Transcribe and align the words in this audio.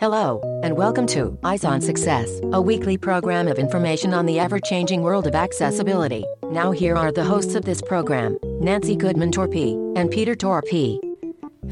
Hello, 0.00 0.60
and 0.62 0.76
welcome 0.76 1.08
to 1.08 1.36
Eyes 1.42 1.64
on 1.64 1.80
Success, 1.80 2.40
a 2.52 2.62
weekly 2.62 2.96
program 2.96 3.48
of 3.48 3.58
information 3.58 4.14
on 4.14 4.26
the 4.26 4.38
ever 4.38 4.60
changing 4.60 5.02
world 5.02 5.26
of 5.26 5.34
accessibility. 5.34 6.24
Now, 6.52 6.70
here 6.70 6.94
are 6.94 7.10
the 7.10 7.24
hosts 7.24 7.56
of 7.56 7.64
this 7.64 7.82
program 7.82 8.38
Nancy 8.60 8.94
Goodman 8.94 9.32
Torpey 9.32 9.74
and 9.98 10.08
Peter 10.08 10.36
Torpey. 10.36 11.00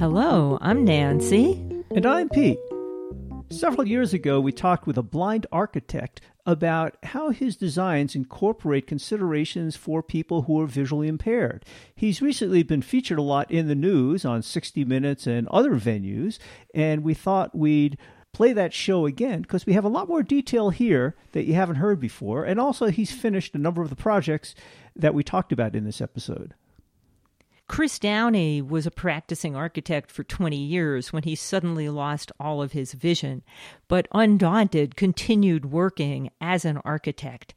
Hello, 0.00 0.58
I'm 0.60 0.84
Nancy. 0.84 1.52
And 1.94 2.04
I'm 2.04 2.28
Pete. 2.28 2.58
Several 3.48 3.86
years 3.86 4.12
ago, 4.12 4.40
we 4.40 4.50
talked 4.50 4.88
with 4.88 4.98
a 4.98 5.04
blind 5.04 5.46
architect 5.52 6.20
about 6.44 6.96
how 7.04 7.30
his 7.30 7.56
designs 7.56 8.16
incorporate 8.16 8.88
considerations 8.88 9.76
for 9.76 10.02
people 10.02 10.42
who 10.42 10.60
are 10.60 10.66
visually 10.66 11.06
impaired. 11.06 11.64
He's 11.94 12.20
recently 12.20 12.64
been 12.64 12.82
featured 12.82 13.18
a 13.18 13.22
lot 13.22 13.48
in 13.50 13.68
the 13.68 13.76
news 13.76 14.24
on 14.24 14.42
60 14.42 14.84
Minutes 14.84 15.28
and 15.28 15.46
other 15.46 15.76
venues, 15.76 16.38
and 16.74 17.04
we 17.04 17.14
thought 17.14 17.54
we'd 17.54 17.96
play 18.36 18.52
that 18.52 18.74
show 18.74 19.06
again 19.06 19.40
because 19.40 19.64
we 19.64 19.72
have 19.72 19.84
a 19.86 19.88
lot 19.88 20.08
more 20.08 20.22
detail 20.22 20.68
here 20.68 21.14
that 21.32 21.46
you 21.46 21.54
haven't 21.54 21.76
heard 21.76 21.98
before. 21.98 22.44
And 22.44 22.60
also, 22.60 22.88
he's 22.88 23.10
finished 23.10 23.54
a 23.54 23.58
number 23.58 23.80
of 23.80 23.88
the 23.88 23.96
projects 23.96 24.54
that 24.94 25.14
we 25.14 25.24
talked 25.24 25.52
about 25.52 25.74
in 25.74 25.84
this 25.84 26.02
episode. 26.02 26.52
Chris 27.66 27.98
Downey 27.98 28.60
was 28.60 28.86
a 28.86 28.90
practicing 28.90 29.56
architect 29.56 30.10
for 30.12 30.22
20 30.22 30.54
years 30.54 31.14
when 31.14 31.22
he 31.22 31.34
suddenly 31.34 31.88
lost 31.88 32.30
all 32.38 32.60
of 32.60 32.72
his 32.72 32.92
vision, 32.92 33.42
but 33.88 34.06
undaunted 34.12 34.96
continued 34.96 35.72
working 35.72 36.30
as 36.38 36.66
an 36.66 36.76
architect. 36.84 37.54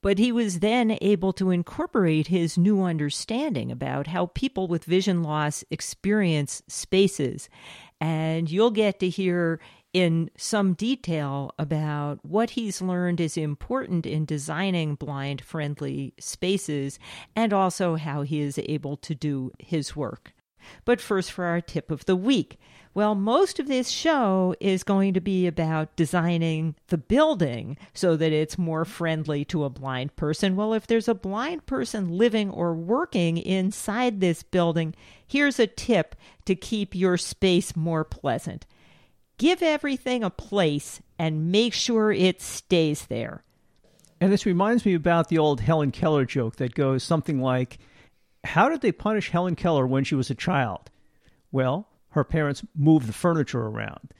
But 0.00 0.18
he 0.18 0.32
was 0.32 0.60
then 0.60 0.96
able 1.02 1.34
to 1.34 1.50
incorporate 1.50 2.28
his 2.28 2.56
new 2.56 2.82
understanding 2.82 3.70
about 3.70 4.06
how 4.06 4.30
people 4.34 4.66
with 4.66 4.84
vision 4.84 5.22
loss 5.22 5.62
experience 5.70 6.62
spaces. 6.68 7.50
And 8.00 8.50
you'll 8.50 8.70
get 8.70 8.98
to 9.00 9.10
hear 9.10 9.60
in 9.96 10.30
some 10.36 10.74
detail 10.74 11.54
about 11.58 12.22
what 12.22 12.50
he's 12.50 12.82
learned 12.82 13.18
is 13.18 13.38
important 13.38 14.04
in 14.04 14.26
designing 14.26 14.94
blind 14.94 15.40
friendly 15.40 16.12
spaces 16.18 16.98
and 17.34 17.50
also 17.50 17.96
how 17.96 18.20
he 18.20 18.40
is 18.40 18.60
able 18.66 18.98
to 18.98 19.14
do 19.14 19.50
his 19.58 19.96
work. 19.96 20.34
But 20.84 21.00
first, 21.00 21.32
for 21.32 21.46
our 21.46 21.62
tip 21.62 21.90
of 21.90 22.04
the 22.04 22.14
week. 22.14 22.58
Well, 22.92 23.14
most 23.14 23.58
of 23.58 23.68
this 23.68 23.88
show 23.88 24.54
is 24.60 24.82
going 24.82 25.14
to 25.14 25.20
be 25.22 25.46
about 25.46 25.96
designing 25.96 26.74
the 26.88 26.98
building 26.98 27.78
so 27.94 28.16
that 28.16 28.32
it's 28.32 28.58
more 28.58 28.84
friendly 28.84 29.46
to 29.46 29.64
a 29.64 29.70
blind 29.70 30.14
person. 30.14 30.56
Well, 30.56 30.74
if 30.74 30.86
there's 30.86 31.08
a 31.08 31.14
blind 31.14 31.64
person 31.64 32.18
living 32.18 32.50
or 32.50 32.74
working 32.74 33.38
inside 33.38 34.20
this 34.20 34.42
building, 34.42 34.94
here's 35.26 35.58
a 35.58 35.66
tip 35.66 36.16
to 36.44 36.54
keep 36.54 36.94
your 36.94 37.16
space 37.16 37.74
more 37.74 38.04
pleasant 38.04 38.66
give 39.38 39.62
everything 39.62 40.22
a 40.22 40.30
place 40.30 41.00
and 41.18 41.50
make 41.50 41.72
sure 41.72 42.12
it 42.12 42.40
stays 42.40 43.06
there. 43.06 43.42
And 44.20 44.32
this 44.32 44.46
reminds 44.46 44.84
me 44.84 44.94
about 44.94 45.28
the 45.28 45.38
old 45.38 45.60
Helen 45.60 45.90
Keller 45.90 46.24
joke 46.24 46.56
that 46.56 46.74
goes 46.74 47.02
something 47.02 47.40
like 47.40 47.78
How 48.44 48.68
did 48.68 48.80
they 48.80 48.92
punish 48.92 49.30
Helen 49.30 49.56
Keller 49.56 49.86
when 49.86 50.04
she 50.04 50.14
was 50.14 50.30
a 50.30 50.34
child? 50.34 50.90
Well, 51.52 51.88
her 52.10 52.24
parents 52.24 52.64
moved 52.74 53.08
the 53.08 53.12
furniture 53.12 53.62
around. 53.62 54.12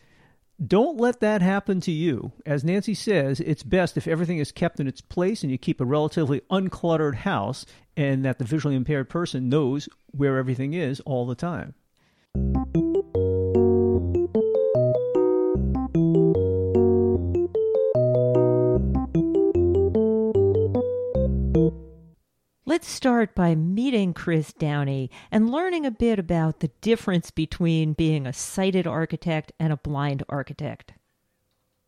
Don't 0.65 0.99
let 0.99 1.21
that 1.21 1.43
happen 1.43 1.81
to 1.83 1.93
you. 1.93 2.33
As 2.47 2.65
Nancy 2.65 2.95
says, 2.95 3.41
it's 3.41 3.63
best 3.63 3.97
if 3.97 4.09
everything 4.09 4.39
is 4.39 4.53
kept 4.53 4.81
in 4.81 4.87
its 4.87 5.03
place 5.03 5.43
and 5.43 5.53
you 5.53 5.59
keep 5.59 5.81
a 5.81 5.85
relatively 5.85 6.41
uncluttered 6.51 7.17
house 7.17 7.67
and 7.95 8.25
that 8.25 8.39
the 8.39 8.45
visually 8.45 8.75
impaired 8.75 9.11
person 9.11 9.51
knows 9.51 9.89
where 10.13 10.39
everything 10.39 10.73
is 10.73 11.01
all 11.01 11.27
the 11.27 11.35
time. 11.35 11.75
Let's 22.77 22.91
start 22.91 23.35
by 23.35 23.55
meeting 23.55 24.13
Chris 24.13 24.53
Downey 24.53 25.11
and 25.33 25.51
learning 25.51 25.87
a 25.87 25.91
bit 25.91 26.19
about 26.19 26.61
the 26.61 26.69
difference 26.83 27.31
between 27.31 27.95
being 27.95 28.27
a 28.27 28.35
sighted 28.35 28.87
architect 28.87 29.51
and 29.59 29.73
a 29.73 29.79
blind 29.79 30.25
architect. 30.29 30.93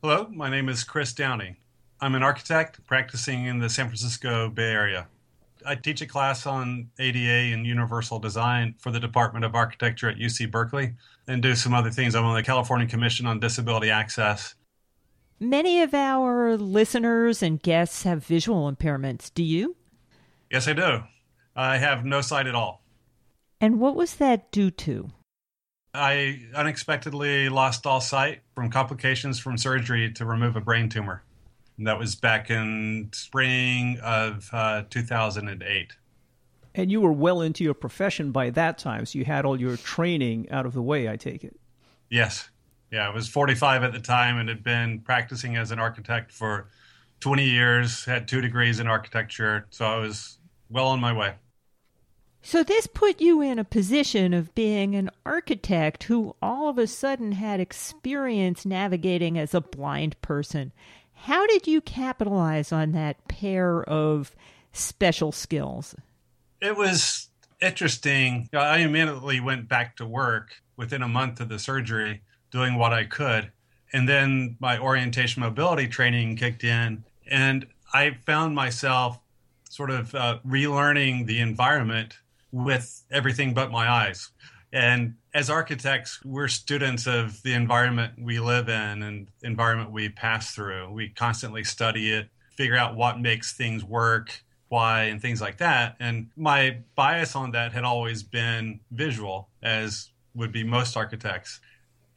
Hello, 0.00 0.28
my 0.30 0.48
name 0.48 0.70
is 0.70 0.84
Chris 0.84 1.12
Downey. 1.12 1.56
I'm 2.00 2.14
an 2.14 2.22
architect 2.22 2.86
practicing 2.86 3.44
in 3.44 3.58
the 3.58 3.68
San 3.68 3.84
Francisco 3.88 4.48
Bay 4.48 4.72
Area. 4.72 5.08
I 5.66 5.74
teach 5.74 6.00
a 6.00 6.06
class 6.06 6.46
on 6.46 6.88
ADA 6.98 7.52
and 7.52 7.66
universal 7.66 8.18
design 8.18 8.74
for 8.78 8.90
the 8.90 8.98
Department 8.98 9.44
of 9.44 9.54
Architecture 9.54 10.08
at 10.08 10.16
UC 10.16 10.50
Berkeley 10.50 10.94
and 11.26 11.42
do 11.42 11.54
some 11.54 11.74
other 11.74 11.90
things. 11.90 12.14
I'm 12.14 12.24
on 12.24 12.34
the 12.34 12.42
California 12.42 12.86
Commission 12.86 13.26
on 13.26 13.40
Disability 13.40 13.90
Access. 13.90 14.54
Many 15.38 15.82
of 15.82 15.92
our 15.92 16.56
listeners 16.56 17.42
and 17.42 17.62
guests 17.62 18.04
have 18.04 18.24
visual 18.24 18.72
impairments. 18.72 19.30
Do 19.34 19.42
you? 19.42 19.76
Yes, 20.50 20.66
I 20.68 20.72
do. 20.72 21.02
I 21.54 21.78
have 21.78 22.04
no 22.04 22.20
sight 22.20 22.46
at 22.46 22.54
all. 22.54 22.82
And 23.60 23.80
what 23.80 23.96
was 23.96 24.16
that 24.16 24.52
due 24.52 24.70
to? 24.70 25.10
I 25.92 26.42
unexpectedly 26.54 27.48
lost 27.48 27.86
all 27.86 28.00
sight 28.00 28.42
from 28.54 28.70
complications 28.70 29.38
from 29.38 29.58
surgery 29.58 30.12
to 30.12 30.24
remove 30.24 30.54
a 30.54 30.60
brain 30.60 30.88
tumor. 30.88 31.24
And 31.76 31.86
that 31.86 31.98
was 31.98 32.14
back 32.14 32.50
in 32.50 33.10
spring 33.12 33.98
of 34.02 34.48
uh, 34.52 34.84
2008. 34.90 35.96
And 36.74 36.90
you 36.90 37.00
were 37.00 37.12
well 37.12 37.40
into 37.40 37.64
your 37.64 37.74
profession 37.74 38.30
by 38.30 38.50
that 38.50 38.78
time, 38.78 39.06
so 39.06 39.18
you 39.18 39.24
had 39.24 39.44
all 39.44 39.58
your 39.58 39.76
training 39.76 40.50
out 40.50 40.66
of 40.66 40.74
the 40.74 40.82
way, 40.82 41.08
I 41.08 41.16
take 41.16 41.42
it. 41.42 41.58
Yes. 42.10 42.50
Yeah, 42.92 43.08
I 43.08 43.14
was 43.14 43.28
45 43.28 43.82
at 43.82 43.92
the 43.92 44.00
time 44.00 44.38
and 44.38 44.48
had 44.48 44.62
been 44.62 45.00
practicing 45.00 45.56
as 45.56 45.72
an 45.72 45.78
architect 45.78 46.30
for 46.30 46.68
20 47.20 47.44
years, 47.44 48.04
had 48.04 48.28
two 48.28 48.40
degrees 48.40 48.78
in 48.78 48.86
architecture, 48.86 49.66
so 49.70 49.84
I 49.84 49.96
was 49.96 50.37
well 50.70 50.88
on 50.88 51.00
my 51.00 51.12
way. 51.12 51.34
So, 52.40 52.62
this 52.62 52.86
put 52.86 53.20
you 53.20 53.42
in 53.42 53.58
a 53.58 53.64
position 53.64 54.32
of 54.32 54.54
being 54.54 54.94
an 54.94 55.10
architect 55.26 56.04
who 56.04 56.36
all 56.40 56.68
of 56.68 56.78
a 56.78 56.86
sudden 56.86 57.32
had 57.32 57.60
experience 57.60 58.64
navigating 58.64 59.36
as 59.36 59.54
a 59.54 59.60
blind 59.60 60.20
person. 60.22 60.72
How 61.12 61.46
did 61.46 61.66
you 61.66 61.80
capitalize 61.80 62.72
on 62.72 62.92
that 62.92 63.26
pair 63.28 63.82
of 63.82 64.34
special 64.72 65.32
skills? 65.32 65.96
It 66.60 66.76
was 66.76 67.28
interesting. 67.60 68.48
I 68.52 68.78
immediately 68.78 69.40
went 69.40 69.68
back 69.68 69.96
to 69.96 70.06
work 70.06 70.54
within 70.76 71.02
a 71.02 71.08
month 71.08 71.40
of 71.40 71.48
the 71.48 71.58
surgery, 71.58 72.22
doing 72.50 72.76
what 72.76 72.92
I 72.92 73.04
could. 73.04 73.50
And 73.92 74.08
then 74.08 74.56
my 74.60 74.78
orientation 74.78 75.42
mobility 75.42 75.88
training 75.88 76.36
kicked 76.36 76.62
in, 76.62 77.04
and 77.26 77.66
I 77.92 78.16
found 78.24 78.54
myself 78.54 79.18
sort 79.68 79.90
of 79.90 80.14
uh, 80.14 80.38
relearning 80.46 81.26
the 81.26 81.40
environment 81.40 82.18
with 82.52 83.04
everything 83.10 83.54
but 83.54 83.70
my 83.70 83.88
eyes. 83.88 84.30
And 84.72 85.14
as 85.32 85.48
architects, 85.48 86.22
we're 86.24 86.48
students 86.48 87.06
of 87.06 87.42
the 87.42 87.54
environment 87.54 88.14
we 88.18 88.38
live 88.38 88.68
in 88.68 89.02
and 89.02 89.28
environment 89.42 89.92
we 89.92 90.08
pass 90.08 90.54
through. 90.54 90.90
We 90.92 91.08
constantly 91.10 91.64
study 91.64 92.12
it, 92.12 92.28
figure 92.50 92.76
out 92.76 92.96
what 92.96 93.20
makes 93.20 93.54
things 93.54 93.84
work, 93.84 94.42
why, 94.68 95.04
and 95.04 95.22
things 95.22 95.40
like 95.40 95.58
that. 95.58 95.96
And 96.00 96.28
my 96.36 96.78
bias 96.94 97.34
on 97.34 97.52
that 97.52 97.72
had 97.72 97.84
always 97.84 98.22
been 98.22 98.80
visual, 98.90 99.48
as 99.62 100.10
would 100.34 100.52
be 100.52 100.64
most 100.64 100.96
architects. 100.96 101.60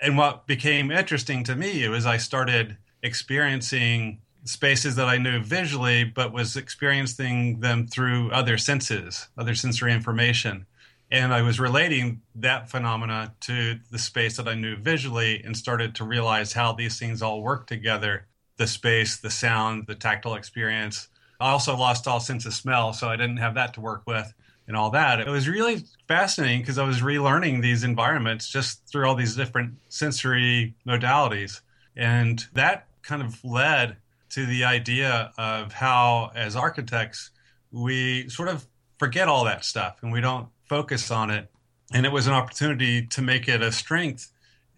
And 0.02 0.18
what 0.18 0.48
became 0.48 0.92
interesting 0.92 1.44
to 1.46 1.56
me 1.56 1.88
was 1.88 2.06
I 2.06 2.18
started 2.18 2.78
experiencing 3.04 4.22
spaces 4.44 4.96
that 4.96 5.08
I 5.08 5.18
knew 5.18 5.42
visually, 5.42 6.04
but 6.04 6.34
was 6.34 6.58
experiencing 6.58 7.60
them 7.60 7.88
through 7.88 8.32
other 8.32 8.58
senses, 8.58 9.28
other 9.38 9.56
sensory 9.56 9.94
information. 9.94 10.66
And 11.12 11.34
I 11.34 11.42
was 11.42 11.60
relating 11.60 12.22
that 12.36 12.70
phenomena 12.70 13.34
to 13.42 13.80
the 13.92 14.00
space 14.00 14.38
that 14.38 14.48
I 14.48 14.56
knew 14.56 14.78
visually 14.78 15.44
and 15.44 15.56
started 15.56 15.96
to 15.96 16.06
realize 16.06 16.54
how 16.54 16.72
these 16.72 16.98
things 16.98 17.22
all 17.22 17.42
work 17.42 17.68
together 17.68 18.28
the 18.58 18.68
space, 18.68 19.18
the 19.18 19.30
sound, 19.30 19.88
the 19.88 19.96
tactile 19.96 20.36
experience. 20.36 21.08
I 21.40 21.50
also 21.50 21.76
lost 21.76 22.08
all 22.08 22.20
sense 22.20 22.46
of 22.46 22.54
smell, 22.54 22.94
so 22.94 23.10
I 23.10 23.16
didn't 23.16 23.38
have 23.38 23.56
that 23.56 23.74
to 23.74 23.82
work 23.82 24.04
with 24.06 24.32
and 24.68 24.78
all 24.78 24.92
that. 24.92 25.20
It 25.20 25.28
was 25.28 25.50
really 25.50 25.84
fascinating 26.08 26.60
because 26.62 26.78
I 26.78 26.86
was 26.86 27.02
relearning 27.02 27.62
these 27.62 27.84
environments 27.84 28.48
just 28.48 28.88
through 28.88 29.08
all 29.08 29.16
these 29.16 29.36
different 29.36 29.74
sensory 29.90 30.76
modalities. 30.88 31.62
And 31.96 32.46
that 32.54 32.88
kind 33.02 33.24
of 33.24 33.44
led 33.44 33.98
to 34.32 34.46
the 34.46 34.64
idea 34.64 35.32
of 35.38 35.74
how, 35.74 36.32
as 36.36 36.56
architects, 36.56 37.32
we 37.72 38.28
sort 38.30 38.50
of 38.50 38.66
forget 39.00 39.28
all 39.28 39.46
that 39.46 39.64
stuff 39.66 40.00
and 40.02 40.12
we 40.12 40.22
don't 40.22 40.48
focus 40.68 41.12
on 41.12 41.30
it. 41.30 41.50
And 41.94 42.06
it 42.06 42.12
was 42.12 42.28
an 42.28 42.34
opportunity 42.34 43.06
to 43.08 43.22
make 43.22 43.48
it 43.48 43.62
a 43.62 43.72
strength 43.72 44.32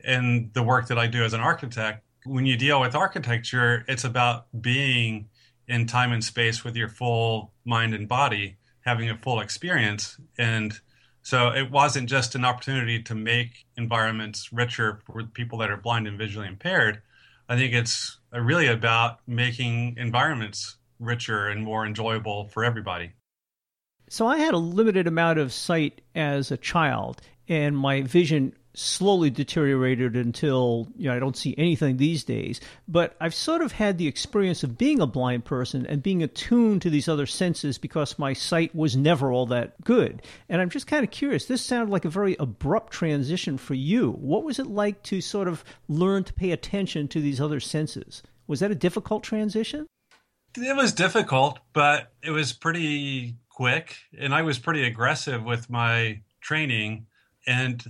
in 0.04 0.52
the 0.54 0.64
work 0.64 0.88
that 0.88 0.98
I 0.98 1.08
do 1.08 1.24
as 1.24 1.34
an 1.34 1.40
architect. 1.40 2.04
When 2.26 2.46
you 2.46 2.58
deal 2.58 2.80
with 2.82 2.96
architecture, 2.96 3.86
it's 3.88 4.04
about 4.04 4.48
being 4.60 5.30
in 5.68 5.86
time 5.86 6.12
and 6.12 6.24
space 6.24 6.64
with 6.64 6.76
your 6.76 6.90
full 6.90 7.54
mind 7.66 7.94
and 7.94 8.08
body, 8.08 8.58
having 8.82 9.10
a 9.10 9.18
full 9.18 9.40
experience. 9.40 10.18
And 10.38 10.74
So 11.24 11.50
it 11.50 11.72
wasn't 11.72 12.10
just 12.10 12.36
an 12.36 12.44
opportunity 12.44 13.02
to 13.04 13.16
make 13.16 13.66
environments 13.78 14.52
richer 14.52 15.00
for 15.06 15.24
people 15.24 15.58
that 15.60 15.72
are 15.72 15.78
blind 15.78 16.06
and 16.06 16.18
visually 16.18 16.48
impaired. 16.48 17.02
I 17.48 17.56
think 17.56 17.74
it's 17.74 18.20
Uh, 18.34 18.40
really 18.40 18.68
about 18.68 19.20
making 19.28 19.96
environments 19.98 20.78
richer 21.00 21.48
and 21.48 21.64
more 21.64 21.86
enjoyable 21.86 22.48
for 22.48 22.64
everybody. 22.64 23.12
So 24.10 24.28
I 24.28 24.38
had 24.38 24.54
a 24.54 24.58
limited 24.58 25.08
amount 25.08 25.40
of 25.40 25.54
sight 25.54 26.02
as 26.16 26.52
a 26.52 26.58
child, 26.58 27.22
and 27.48 27.78
my 27.78 28.02
vision 28.02 28.54
slowly 28.76 29.30
deteriorated 29.30 30.16
until 30.16 30.88
you 30.96 31.08
know 31.08 31.16
I 31.16 31.20
don't 31.20 31.38
see 31.38 31.56
anything 31.58 31.98
these 31.98 32.24
days. 32.24 32.60
But 32.88 33.16
I've 33.20 33.34
sort 33.34 33.62
of 33.62 33.74
had 33.74 33.98
the 33.98 34.08
experience 34.08 34.64
of 34.64 34.78
being 34.78 35.00
a 35.00 35.08
blind 35.08 35.46
person 35.46 35.86
and 35.86 36.04
being 36.04 36.24
attuned 36.24 36.82
to 36.84 36.90
these 36.90 37.08
other 37.08 37.26
senses 37.26 37.78
because 37.78 38.18
my 38.20 38.34
sight 38.34 38.74
was 38.76 38.96
never 38.96 39.32
all 39.32 39.46
that 39.48 39.82
good. 39.84 40.22
And 40.50 40.62
I'm 40.62 40.70
just 40.70 40.88
kind 40.88 41.04
of 41.04 41.12
curious. 41.12 41.46
This 41.46 41.62
sounded 41.62 41.92
like 41.92 42.06
a 42.06 42.10
very 42.10 42.36
abrupt 42.40 42.94
transition 42.94 43.58
for 43.58 43.74
you. 43.74 44.12
What 44.12 44.44
was 44.44 44.60
it 44.60 44.68
like 44.68 45.04
to 45.04 45.22
sort 45.22 45.48
of 45.48 45.64
learn 45.88 46.24
to 46.26 46.34
pay 46.34 46.52
attention 46.52 47.08
to 47.10 47.22
these 47.22 47.40
other 47.40 47.60
senses? 47.60 48.24
Was 48.48 48.60
that 48.60 48.72
a 48.72 48.76
difficult 48.76 49.24
transition? 49.24 49.88
It 50.56 50.76
was 50.76 50.94
difficult, 50.94 51.60
but 51.74 52.12
it 52.22 52.30
was 52.30 52.54
pretty 52.54 53.38
quick 53.50 53.96
and 54.18 54.34
I 54.34 54.42
was 54.42 54.60
pretty 54.60 54.84
aggressive 54.84 55.44
with 55.44 55.70
my 55.70 56.22
training 56.42 57.06
and 57.46 57.84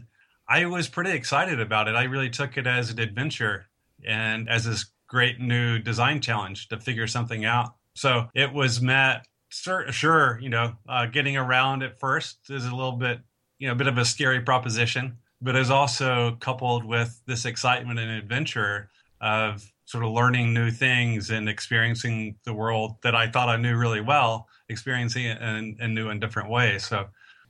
I 0.54 0.66
was 0.66 0.88
pretty 0.88 1.10
excited 1.10 1.60
about 1.60 1.88
it. 1.88 1.96
I 1.96 2.04
really 2.04 2.30
took 2.30 2.58
it 2.58 2.68
as 2.68 2.92
an 2.92 3.00
adventure 3.00 3.66
and 4.06 4.48
as 4.48 4.66
this 4.66 4.86
great 5.08 5.40
new 5.40 5.80
design 5.80 6.22
challenge 6.22 6.68
to 6.68 6.80
figure 6.80 7.08
something 7.08 7.44
out. 7.44 7.74
So 7.96 8.30
it 8.36 8.54
was 8.54 8.80
met, 8.80 9.26
sure, 9.50 10.40
you 10.40 10.50
know, 10.50 10.76
uh, 10.88 11.08
getting 11.08 11.38
around 11.38 11.82
at 11.82 12.00
first 12.00 12.38
is 12.52 12.68
a 12.68 12.76
little 12.76 12.92
bit, 12.92 13.22
you 13.58 13.66
know, 13.66 13.74
a 13.74 13.76
bit 13.76 13.88
of 13.88 13.98
a 13.98 14.06
scary 14.06 14.42
proposition, 14.42 15.18
but 15.42 15.56
is 15.56 15.72
also 15.72 16.38
coupled 16.40 16.86
with 16.86 17.20
this 17.26 17.46
excitement 17.46 17.98
and 17.98 18.12
adventure 18.12 18.92
of 19.22 19.68
sort 19.86 20.04
of 20.04 20.12
learning 20.12 20.54
new 20.54 20.70
things 20.70 21.32
and 21.32 21.50
experiencing 21.50 22.36
the 22.46 22.54
world 22.54 22.98
that 23.02 23.16
I 23.16 23.28
thought 23.28 23.50
I 23.50 23.58
knew 23.58 23.76
really 23.76 24.02
well, 24.02 24.48
experiencing 24.70 25.26
it 25.26 25.42
in, 25.42 25.78
in 25.80 25.96
new 25.96 26.10
and 26.10 26.22
different 26.22 26.52
ways. 26.52 26.86
So 26.86 27.08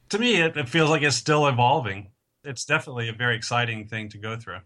to 0.07 0.19
me, 0.19 0.37
it, 0.41 0.55
it 0.55 0.69
feels 0.69 0.89
like 0.89 1.01
it's 1.01 1.17
still 1.17 1.47
evolving 1.47 2.11
it's 2.43 2.65
definitely 2.65 3.09
a 3.09 3.13
very 3.13 3.35
exciting 3.35 3.87
thing 3.87 4.09
to 4.09 4.17
go 4.17 4.37
through. 4.37 4.59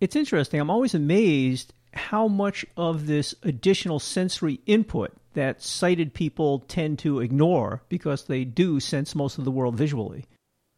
It's 0.00 0.16
interesting. 0.16 0.60
I'm 0.60 0.70
always 0.70 0.94
amazed 0.94 1.72
how 1.92 2.26
much 2.28 2.66
of 2.76 3.06
this 3.06 3.34
additional 3.42 4.00
sensory 4.00 4.60
input 4.66 5.12
that 5.34 5.62
sighted 5.62 6.14
people 6.14 6.60
tend 6.60 6.98
to 7.00 7.20
ignore 7.20 7.82
because 7.88 8.24
they 8.24 8.44
do 8.44 8.80
sense 8.80 9.14
most 9.14 9.38
of 9.38 9.44
the 9.44 9.50
world 9.50 9.76
visually. 9.76 10.24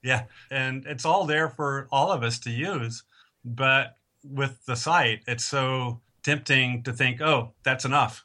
Yeah, 0.02 0.24
and 0.50 0.86
it's 0.86 1.04
all 1.04 1.26
there 1.26 1.48
for 1.48 1.88
all 1.90 2.12
of 2.12 2.22
us 2.22 2.38
to 2.40 2.50
use, 2.50 3.02
but 3.44 3.96
with 4.22 4.64
the 4.66 4.76
sight, 4.76 5.22
it's 5.26 5.44
so 5.44 6.00
tempting 6.22 6.82
to 6.84 6.92
think, 6.92 7.20
"Oh, 7.20 7.52
that's 7.62 7.84
enough." 7.84 8.24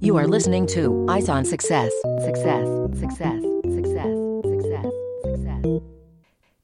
You 0.00 0.16
are 0.16 0.28
listening 0.28 0.66
to 0.68 1.06
Eyes 1.08 1.28
on 1.28 1.44
Success. 1.44 1.92
Success. 2.22 2.68
Success. 2.98 3.55
Success. 3.86 4.16
Success. 4.42 4.92
Success. 5.22 5.82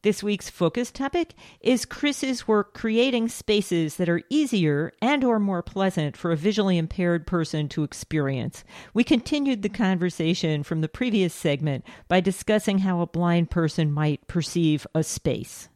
This 0.02 0.22
week's 0.24 0.50
focus 0.50 0.90
topic 0.90 1.34
is 1.60 1.84
Chris's 1.84 2.48
work 2.48 2.74
creating 2.74 3.28
spaces 3.28 3.96
that 3.96 4.08
are 4.08 4.22
easier 4.28 4.92
and 5.00 5.22
or 5.22 5.38
more 5.38 5.62
pleasant 5.62 6.16
for 6.16 6.32
a 6.32 6.36
visually 6.36 6.76
impaired 6.76 7.24
person 7.24 7.68
to 7.68 7.84
experience. 7.84 8.64
We 8.92 9.04
continued 9.04 9.62
the 9.62 9.68
conversation 9.68 10.64
from 10.64 10.80
the 10.80 10.88
previous 10.88 11.32
segment 11.32 11.84
by 12.08 12.18
discussing 12.18 12.78
how 12.78 13.00
a 13.00 13.06
blind 13.06 13.50
person 13.50 13.92
might 13.92 14.26
perceive 14.26 14.86
a 14.94 15.04
space 15.04 15.68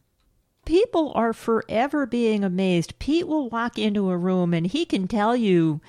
people 0.65 1.13
are 1.15 1.31
forever 1.31 2.05
being 2.05 2.43
amazed. 2.43 2.99
Pete 2.99 3.25
will 3.25 3.49
walk 3.49 3.79
into 3.79 4.09
a 4.09 4.17
room 4.17 4.53
and 4.53 4.67
he 4.67 4.83
can 4.83 5.07
tell 5.07 5.33
you 5.33 5.79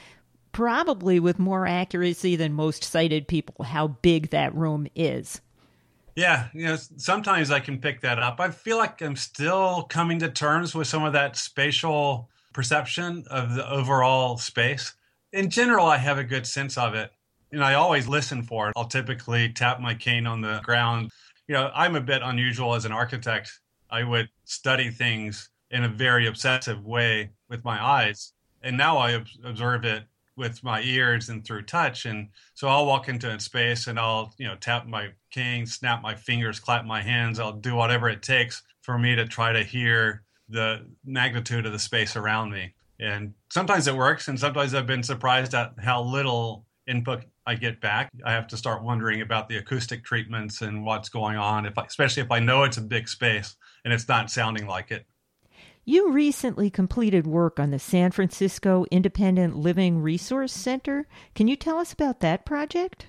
probably 0.52 1.20
with 1.20 1.38
more 1.38 1.66
accuracy 1.66 2.37
than 2.37 2.52
most 2.52 2.84
sighted 2.84 3.28
people 3.28 3.64
how 3.64 3.88
big 3.88 4.31
that 4.31 4.54
room 4.54 4.87
is. 4.94 5.40
Yeah, 6.18 6.48
you 6.52 6.66
know, 6.66 6.76
sometimes 6.96 7.52
I 7.52 7.60
can 7.60 7.78
pick 7.78 8.00
that 8.00 8.18
up. 8.18 8.40
I 8.40 8.50
feel 8.50 8.76
like 8.76 9.00
I'm 9.00 9.14
still 9.14 9.84
coming 9.84 10.18
to 10.18 10.28
terms 10.28 10.74
with 10.74 10.88
some 10.88 11.04
of 11.04 11.12
that 11.12 11.36
spatial 11.36 12.28
perception 12.52 13.24
of 13.30 13.54
the 13.54 13.70
overall 13.70 14.36
space. 14.36 14.94
In 15.32 15.48
general, 15.48 15.86
I 15.86 15.96
have 15.96 16.18
a 16.18 16.24
good 16.24 16.44
sense 16.44 16.76
of 16.76 16.94
it. 16.96 17.12
And 17.52 17.62
I 17.62 17.74
always 17.74 18.08
listen 18.08 18.42
for 18.42 18.66
it. 18.68 18.72
I'll 18.74 18.88
typically 18.88 19.52
tap 19.52 19.78
my 19.80 19.94
cane 19.94 20.26
on 20.26 20.40
the 20.40 20.60
ground. 20.64 21.12
You 21.46 21.54
know, 21.54 21.70
I'm 21.72 21.94
a 21.94 22.00
bit 22.00 22.20
unusual 22.24 22.74
as 22.74 22.84
an 22.84 22.90
architect. 22.90 23.52
I 23.88 24.02
would 24.02 24.28
study 24.44 24.90
things 24.90 25.50
in 25.70 25.84
a 25.84 25.88
very 25.88 26.26
obsessive 26.26 26.84
way 26.84 27.30
with 27.48 27.64
my 27.64 27.80
eyes. 27.80 28.32
And 28.64 28.76
now 28.76 28.98
I 28.98 29.22
observe 29.44 29.84
it 29.84 30.02
with 30.38 30.64
my 30.64 30.81
ears 30.82 31.29
and 31.29 31.44
through 31.44 31.62
touch. 31.62 32.06
And 32.06 32.29
so 32.55 32.69
I'll 32.69 32.87
walk 32.87 33.08
into 33.08 33.29
a 33.29 33.38
space 33.40 33.88
and 33.88 33.99
I'll, 33.99 34.32
you 34.38 34.46
know, 34.46 34.56
tap 34.56 34.87
my 34.87 35.08
cane, 35.31 35.67
snap 35.67 36.00
my 36.00 36.14
fingers, 36.14 36.61
clap 36.61 36.87
my 36.87 37.02
hands. 37.02 37.38
I'll 37.38 37.52
do 37.52 37.75
whatever 37.75 38.08
it 38.08 38.23
takes 38.23 38.62
for 38.81 38.99
me 38.99 39.17
to 39.17 39.26
try 39.26 39.52
to 39.52 39.62
hear 39.62 40.23
the 40.49 40.87
magnitude 41.05 41.67
of 41.67 41.73
the 41.73 41.79
space 41.79 42.17
around 42.17 42.50
me. 42.50 42.75
And 43.00 43.35
sometimes 43.50 43.87
it 43.87 43.94
works, 43.94 44.29
and 44.29 44.40
sometimes 44.40 44.75
I've 44.75 44.87
been 44.87 45.02
surprised 45.02 45.55
at 45.55 45.75
how 45.79 46.02
little 46.02 46.64
input 46.87 47.25
I 47.46 47.55
get 47.55 47.81
back. 47.81 48.11
I 48.25 48.32
have 48.32 48.46
to 48.49 48.56
start 48.56 48.82
wondering 48.82 49.20
about 49.20 49.49
the 49.49 49.58
acoustic 49.58 50.05
treatments 50.05 50.62
and 50.62 50.85
what's 50.85 51.08
going 51.08 51.37
on, 51.37 51.67
if 51.67 51.79
I, 51.79 51.85
especially 51.85 52.23
if 52.23 52.32
I 52.32 52.40
know 52.40 52.64
it's 52.64 52.79
a 52.79 52.82
big 52.82 53.08
space 53.08 53.56
and 53.85 53.93
it's 53.93 54.08
not 54.08 54.31
sounding 54.31 54.67
like 54.67 54.90
it. 54.90 55.06
You 55.88 56.11
recently 56.11 56.69
completed 56.69 57.26
work 57.26 57.58
on 57.58 57.70
the 57.70 57.79
San 57.79 58.11
Francisco 58.11 58.85
Independent 58.90 59.56
Living 59.56 60.02
Resource 60.02 60.52
Center. 60.52 61.06
Can 61.35 61.49
you 61.49 61.56
tell 61.56 61.79
us 61.79 61.94
about 61.94 62.20
that 62.20 62.44
project? 62.44 63.06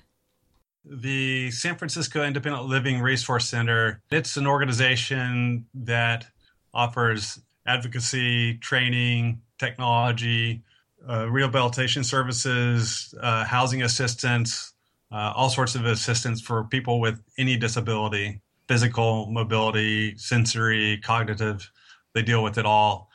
The 0.85 1.51
San 1.51 1.75
Francisco 1.75 2.23
Independent 2.23 2.67
Living 2.67 3.01
Resource 3.01 3.49
Center, 3.49 4.01
it's 4.11 4.37
an 4.37 4.47
organization 4.47 5.65
that 5.73 6.27
offers 6.73 7.41
advocacy, 7.67 8.57
training, 8.59 9.41
technology, 9.57 10.63
uh, 11.05 11.29
rehabilitation 11.29 12.05
services, 12.05 13.13
uh, 13.21 13.43
housing 13.43 13.83
assistance, 13.83 14.71
uh, 15.11 15.33
all 15.35 15.49
sorts 15.49 15.75
of 15.75 15.83
assistance 15.83 16.39
for 16.39 16.63
people 16.63 17.01
with 17.01 17.21
any 17.37 17.57
disability 17.57 18.39
physical, 18.69 19.25
mobility, 19.31 20.15
sensory, 20.15 20.97
cognitive 21.03 21.71
they 22.19 22.23
deal 22.23 22.43
with 22.43 22.57
it 22.57 22.65
all. 22.65 23.09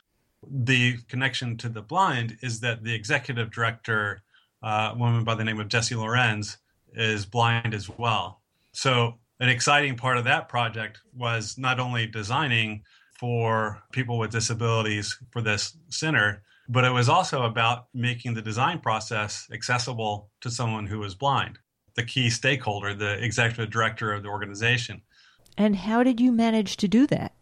The 0.49 0.97
connection 1.07 1.57
to 1.57 1.69
the 1.69 1.83
blind 1.83 2.37
is 2.41 2.59
that 2.61 2.83
the 2.83 2.93
executive 2.93 3.51
director, 3.51 4.23
uh, 4.63 4.93
a 4.93 4.97
woman 4.97 5.23
by 5.23 5.35
the 5.35 5.43
name 5.43 5.59
of 5.59 5.67
Jessie 5.67 5.93
Lorenz, 5.93 6.57
is 6.93 7.23
blind 7.23 7.75
as 7.75 7.87
well. 7.87 8.41
So, 8.71 9.19
an 9.39 9.49
exciting 9.49 9.95
part 9.95 10.17
of 10.17 10.23
that 10.23 10.49
project 10.49 11.01
was 11.15 11.55
not 11.57 11.79
only 11.79 12.07
designing 12.07 12.83
for 13.19 13.83
people 13.91 14.17
with 14.17 14.31
disabilities 14.31 15.15
for 15.29 15.41
this 15.41 15.77
center, 15.89 16.41
but 16.67 16.83
it 16.83 16.91
was 16.91 17.07
also 17.07 17.43
about 17.43 17.87
making 17.93 18.33
the 18.33 18.41
design 18.41 18.79
process 18.79 19.47
accessible 19.51 20.31
to 20.41 20.49
someone 20.49 20.87
who 20.87 20.97
was 20.97 21.13
blind, 21.13 21.59
the 21.95 22.03
key 22.03 22.29
stakeholder, 22.31 22.95
the 22.95 23.23
executive 23.23 23.69
director 23.69 24.13
of 24.13 24.23
the 24.23 24.29
organization. 24.29 25.01
And 25.57 25.75
how 25.75 26.01
did 26.01 26.19
you 26.19 26.31
manage 26.31 26.77
to 26.77 26.87
do 26.87 27.05
that? 27.07 27.34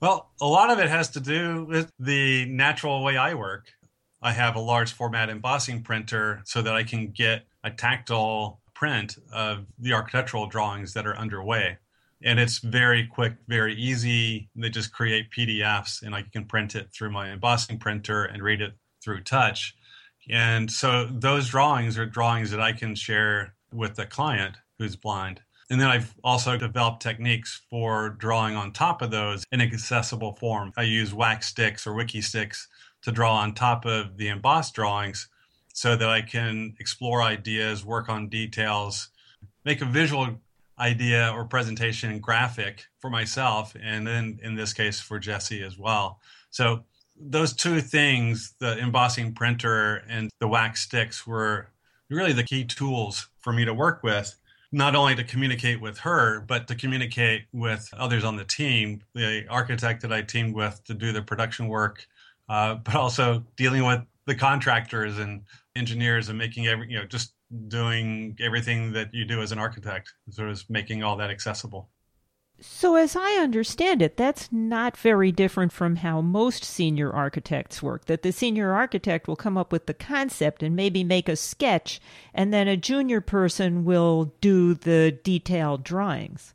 Well, 0.00 0.30
a 0.40 0.46
lot 0.46 0.70
of 0.70 0.78
it 0.78 0.88
has 0.88 1.10
to 1.10 1.20
do 1.20 1.64
with 1.64 1.90
the 1.98 2.46
natural 2.46 3.02
way 3.02 3.16
I 3.16 3.34
work. 3.34 3.72
I 4.20 4.32
have 4.32 4.56
a 4.56 4.60
large 4.60 4.92
format 4.92 5.30
embossing 5.30 5.82
printer 5.82 6.42
so 6.44 6.62
that 6.62 6.74
I 6.74 6.82
can 6.82 7.10
get 7.10 7.46
a 7.62 7.70
tactile 7.70 8.60
print 8.74 9.16
of 9.32 9.66
the 9.78 9.92
architectural 9.92 10.46
drawings 10.46 10.94
that 10.94 11.06
are 11.06 11.16
underway. 11.16 11.78
And 12.22 12.38
it's 12.38 12.58
very 12.58 13.06
quick, 13.06 13.34
very 13.48 13.74
easy. 13.74 14.48
They 14.56 14.70
just 14.70 14.92
create 14.92 15.30
PDFs 15.30 16.02
and 16.02 16.14
I 16.14 16.22
can 16.22 16.46
print 16.46 16.74
it 16.74 16.88
through 16.92 17.10
my 17.10 17.30
embossing 17.30 17.78
printer 17.78 18.24
and 18.24 18.42
read 18.42 18.62
it 18.62 18.72
through 19.02 19.22
touch. 19.22 19.76
And 20.30 20.70
so 20.70 21.06
those 21.06 21.48
drawings 21.48 21.98
are 21.98 22.06
drawings 22.06 22.50
that 22.50 22.60
I 22.60 22.72
can 22.72 22.94
share 22.94 23.54
with 23.72 23.96
the 23.96 24.06
client 24.06 24.56
who's 24.78 24.96
blind. 24.96 25.42
And 25.70 25.80
then 25.80 25.88
I've 25.88 26.14
also 26.22 26.56
developed 26.56 27.00
techniques 27.02 27.62
for 27.70 28.10
drawing 28.10 28.54
on 28.54 28.72
top 28.72 29.00
of 29.02 29.10
those 29.10 29.44
in 29.50 29.60
accessible 29.60 30.34
form. 30.34 30.72
I 30.76 30.82
use 30.82 31.14
wax 31.14 31.48
sticks 31.48 31.86
or 31.86 31.94
Wikki 31.94 32.20
Stix 32.20 32.66
to 33.02 33.12
draw 33.12 33.36
on 33.36 33.54
top 33.54 33.84
of 33.84 34.16
the 34.16 34.28
embossed 34.28 34.74
drawings 34.74 35.28
so 35.72 35.96
that 35.96 36.08
I 36.08 36.22
can 36.22 36.74
explore 36.78 37.22
ideas, 37.22 37.84
work 37.84 38.08
on 38.08 38.28
details, 38.28 39.08
make 39.64 39.80
a 39.80 39.86
visual 39.86 40.40
idea 40.78 41.32
or 41.34 41.44
presentation 41.44 42.18
graphic 42.18 42.86
for 43.00 43.10
myself, 43.10 43.76
and 43.80 44.06
then 44.06 44.38
in 44.42 44.54
this 44.54 44.72
case 44.72 45.00
for 45.00 45.18
Jessie 45.18 45.62
as 45.62 45.78
well. 45.78 46.20
So 46.50 46.84
those 47.18 47.52
two 47.52 47.80
things, 47.80 48.54
the 48.58 48.78
embossing 48.78 49.34
printer 49.34 50.04
and 50.08 50.30
the 50.40 50.48
wax 50.48 50.82
sticks, 50.82 51.26
were 51.26 51.68
really 52.10 52.32
the 52.32 52.42
key 52.44 52.64
tools 52.64 53.28
for 53.40 53.52
me 53.52 53.64
to 53.64 53.74
work 53.74 54.02
with 54.02 54.36
not 54.74 54.96
only 54.96 55.14
to 55.14 55.22
communicate 55.22 55.80
with 55.80 55.96
her, 55.98 56.40
but 56.40 56.66
to 56.66 56.74
communicate 56.74 57.44
with 57.52 57.88
others 57.96 58.24
on 58.24 58.34
the 58.34 58.44
team, 58.44 59.00
the 59.14 59.46
architect 59.48 60.02
that 60.02 60.12
I 60.12 60.20
teamed 60.20 60.52
with 60.52 60.82
to 60.86 60.94
do 60.94 61.12
the 61.12 61.22
production 61.22 61.68
work, 61.68 62.04
uh, 62.48 62.74
but 62.84 62.96
also 62.96 63.44
dealing 63.56 63.84
with 63.84 64.00
the 64.26 64.34
contractors 64.34 65.18
and 65.18 65.42
engineers 65.76 66.28
and 66.28 66.36
making 66.36 66.66
every, 66.66 66.90
you 66.90 66.98
know, 66.98 67.04
just 67.04 67.34
doing 67.68 68.36
everything 68.40 68.92
that 68.92 69.14
you 69.14 69.24
do 69.24 69.42
as 69.42 69.52
an 69.52 69.60
architect, 69.60 70.12
sort 70.30 70.50
of 70.50 70.60
making 70.68 71.04
all 71.04 71.16
that 71.18 71.30
accessible. 71.30 71.88
So, 72.60 72.94
as 72.94 73.16
I 73.16 73.32
understand 73.42 74.00
it, 74.00 74.16
that's 74.16 74.50
not 74.50 74.96
very 74.96 75.32
different 75.32 75.72
from 75.72 75.96
how 75.96 76.20
most 76.20 76.64
senior 76.64 77.12
architects 77.12 77.82
work. 77.82 78.06
That 78.06 78.22
the 78.22 78.32
senior 78.32 78.72
architect 78.72 79.28
will 79.28 79.36
come 79.36 79.58
up 79.58 79.72
with 79.72 79.86
the 79.86 79.94
concept 79.94 80.62
and 80.62 80.74
maybe 80.74 81.04
make 81.04 81.28
a 81.28 81.36
sketch, 81.36 82.00
and 82.32 82.54
then 82.54 82.68
a 82.68 82.76
junior 82.76 83.20
person 83.20 83.84
will 83.84 84.32
do 84.40 84.74
the 84.74 85.18
detailed 85.24 85.84
drawings. 85.84 86.54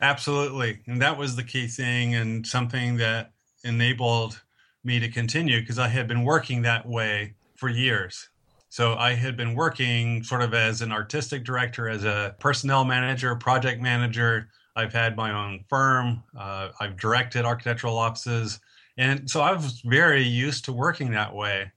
Absolutely. 0.00 0.78
And 0.86 1.02
that 1.02 1.18
was 1.18 1.36
the 1.36 1.42
key 1.42 1.66
thing, 1.66 2.14
and 2.14 2.46
something 2.46 2.96
that 2.96 3.32
enabled 3.64 4.40
me 4.82 4.98
to 5.00 5.08
continue 5.08 5.60
because 5.60 5.78
I 5.78 5.88
had 5.88 6.08
been 6.08 6.24
working 6.24 6.62
that 6.62 6.86
way 6.86 7.34
for 7.56 7.68
years. 7.68 8.30
So 8.70 8.94
I 8.94 9.14
had 9.14 9.36
been 9.36 9.54
working 9.54 10.22
sort 10.22 10.42
of 10.42 10.54
as 10.54 10.80
an 10.80 10.92
artistic 10.92 11.44
director, 11.44 11.88
as 11.88 12.04
a 12.04 12.36
personnel 12.38 12.84
manager, 12.84 13.34
project 13.34 13.82
manager 13.82 14.48
I've 14.76 14.92
had 14.92 15.16
my 15.16 15.32
own 15.32 15.64
firm. 15.68 16.22
Uh, 16.38 16.70
I've 16.80 16.96
directed 16.96 17.44
architectural 17.44 17.98
offices. 17.98 18.60
And 18.96 19.28
so 19.28 19.40
I 19.40 19.52
was 19.52 19.80
very 19.84 20.22
used 20.22 20.64
to 20.66 20.72
working 20.72 21.10
that 21.12 21.34
way. 21.34 21.72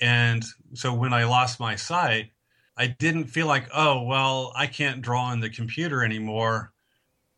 And 0.00 0.44
so 0.74 0.94
when 0.94 1.12
I 1.12 1.24
lost 1.24 1.60
my 1.60 1.76
sight, 1.76 2.30
I 2.76 2.86
didn't 2.86 3.24
feel 3.24 3.46
like, 3.46 3.68
oh, 3.74 4.02
well, 4.02 4.52
I 4.54 4.66
can't 4.66 5.02
draw 5.02 5.24
on 5.24 5.40
the 5.40 5.50
computer 5.50 6.04
anymore. 6.04 6.72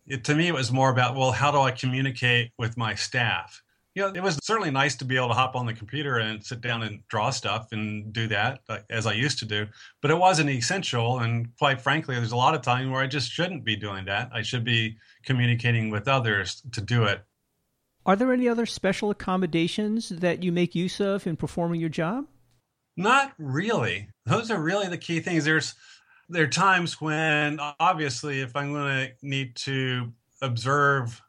It, 0.07 0.25
to 0.25 0.35
me, 0.35 0.49
it 0.49 0.55
was 0.55 0.71
more 0.71 0.91
about, 0.91 1.17
well, 1.17 1.33
how 1.33 1.51
do 1.51 1.59
I 1.59 1.71
communicate 1.71 2.53
with 2.59 2.77
my 2.77 2.95
staff? 2.95 3.63
You 3.95 4.03
know, 4.03 4.13
it 4.15 4.23
was 4.23 4.39
certainly 4.43 4.71
nice 4.71 4.97
to 4.97 5.05
be 5.05 5.17
able 5.17 5.29
to 5.29 5.35
hop 5.35 5.57
on 5.57 5.67
the 5.67 5.75
computer 5.75 6.19
and 6.19 6.45
sit 6.45 6.61
down 6.61 6.83
and 6.83 7.07
draw 7.09 7.31
stuff 7.31 7.69
and 7.73 8.13
do 8.13 8.29
that 8.29 8.61
as 8.89 9.07
I 9.07 9.15
used 9.15 9.41
to 9.41 9.45
do. 9.45 9.67
But 10.01 10.13
it 10.13 10.19
wasn't 10.19 10.51
essential. 10.51 11.19
And 11.19 11.49
quite 11.59 11.81
frankly, 11.81 12.15
there's 12.15 12.33
a 12.33 12.37
lot 12.37 12.55
of 12.55 12.63
times 12.63 12.91
where 12.91 13.03
I 13.03 13.09
just 13.09 13.31
shouldn't 13.31 13.65
be 13.65 13.77
doing 13.77 14.05
that. 14.05 14.31
I 14.33 14.43
should 14.43 14.65
be 14.65 14.97
communicating 15.25 15.91
with 15.91 16.07
others 16.07 16.63
to 16.73 16.81
do 16.81 17.05
it. 17.05 17.25
Are 18.07 18.17
there 18.17 18.33
any 18.33 18.49
other 18.49 18.65
special 18.65 19.11
accommodations 19.11 20.09
that 20.09 20.43
you 20.43 20.53
make 20.53 20.75
use 20.75 21.01
of 21.01 21.27
in 21.27 21.37
performing 21.37 21.81
your 21.81 21.91
job? 21.91 22.27
Not 22.97 23.33
really. 23.39 24.09
Those 24.25 24.51
are 24.51 24.61
really 24.61 24.89
the 24.89 24.99
key 24.99 25.21
things. 25.21 25.45
There's 25.45 25.75
there 26.29 26.45
are 26.45 26.49
times 26.49 27.01
when 27.01 27.59
obviously 27.81 28.41
if 28.41 28.55
I'm 28.55 28.73
going 28.73 29.09
to 29.09 29.13
need 29.23 29.57
to 29.57 30.13
observe 30.41 31.21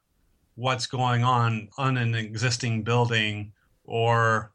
what's 0.62 0.86
going 0.86 1.24
on 1.24 1.68
on 1.80 1.98
an 1.98 2.14
existing 2.14 2.84
building 2.84 3.52
or 3.84 4.52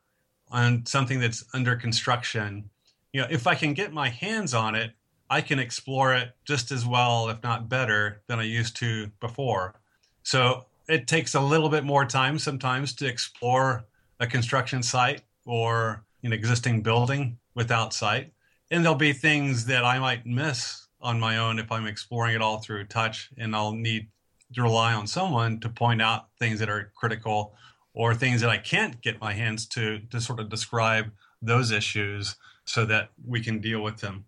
on 0.52 0.86
something 0.86 1.18
that's 1.18 1.44
under 1.52 1.74
construction. 1.74 2.70
You 3.12 3.22
know 3.22 3.26
if 3.28 3.48
i 3.48 3.56
can 3.56 3.74
get 3.74 3.92
my 3.92 4.08
hands 4.08 4.54
on 4.54 4.76
it 4.76 4.92
i 5.30 5.40
can 5.40 5.58
explore 5.58 6.14
it 6.14 6.36
just 6.44 6.70
as 6.70 6.86
well 6.86 7.28
if 7.28 7.42
not 7.42 7.68
better 7.68 8.22
than 8.28 8.38
i 8.38 8.44
used 8.44 8.76
to 8.76 9.10
before. 9.20 9.74
So 10.22 10.66
it 10.88 11.08
takes 11.08 11.34
a 11.34 11.40
little 11.40 11.68
bit 11.68 11.82
more 11.82 12.04
time 12.04 12.38
sometimes 12.38 12.94
to 12.94 13.06
explore 13.06 13.84
a 14.20 14.28
construction 14.28 14.84
site 14.84 15.22
or 15.44 16.04
an 16.22 16.32
existing 16.32 16.82
building 16.82 17.38
without 17.56 17.92
sight. 17.92 18.32
And 18.70 18.84
there'll 18.84 18.96
be 18.96 19.12
things 19.12 19.66
that 19.66 19.84
i 19.84 19.98
might 19.98 20.24
miss 20.24 20.86
on 21.00 21.18
my 21.18 21.38
own 21.38 21.58
if 21.58 21.72
i'm 21.72 21.86
exploring 21.86 22.36
it 22.36 22.42
all 22.42 22.58
through 22.58 22.84
touch 22.84 23.30
and 23.36 23.56
i'll 23.56 23.72
need 23.72 24.06
to 24.54 24.62
rely 24.62 24.94
on 24.94 25.06
someone 25.06 25.60
to 25.60 25.68
point 25.68 26.00
out 26.00 26.28
things 26.38 26.60
that 26.60 26.68
are 26.68 26.92
critical 26.96 27.54
or 27.94 28.14
things 28.14 28.40
that 28.40 28.50
I 28.50 28.58
can't 28.58 29.00
get 29.00 29.20
my 29.20 29.32
hands 29.32 29.66
to 29.68 30.00
to 30.10 30.20
sort 30.20 30.40
of 30.40 30.48
describe 30.48 31.10
those 31.42 31.70
issues 31.70 32.36
so 32.64 32.84
that 32.86 33.10
we 33.24 33.40
can 33.40 33.60
deal 33.60 33.82
with 33.82 33.98
them. 33.98 34.24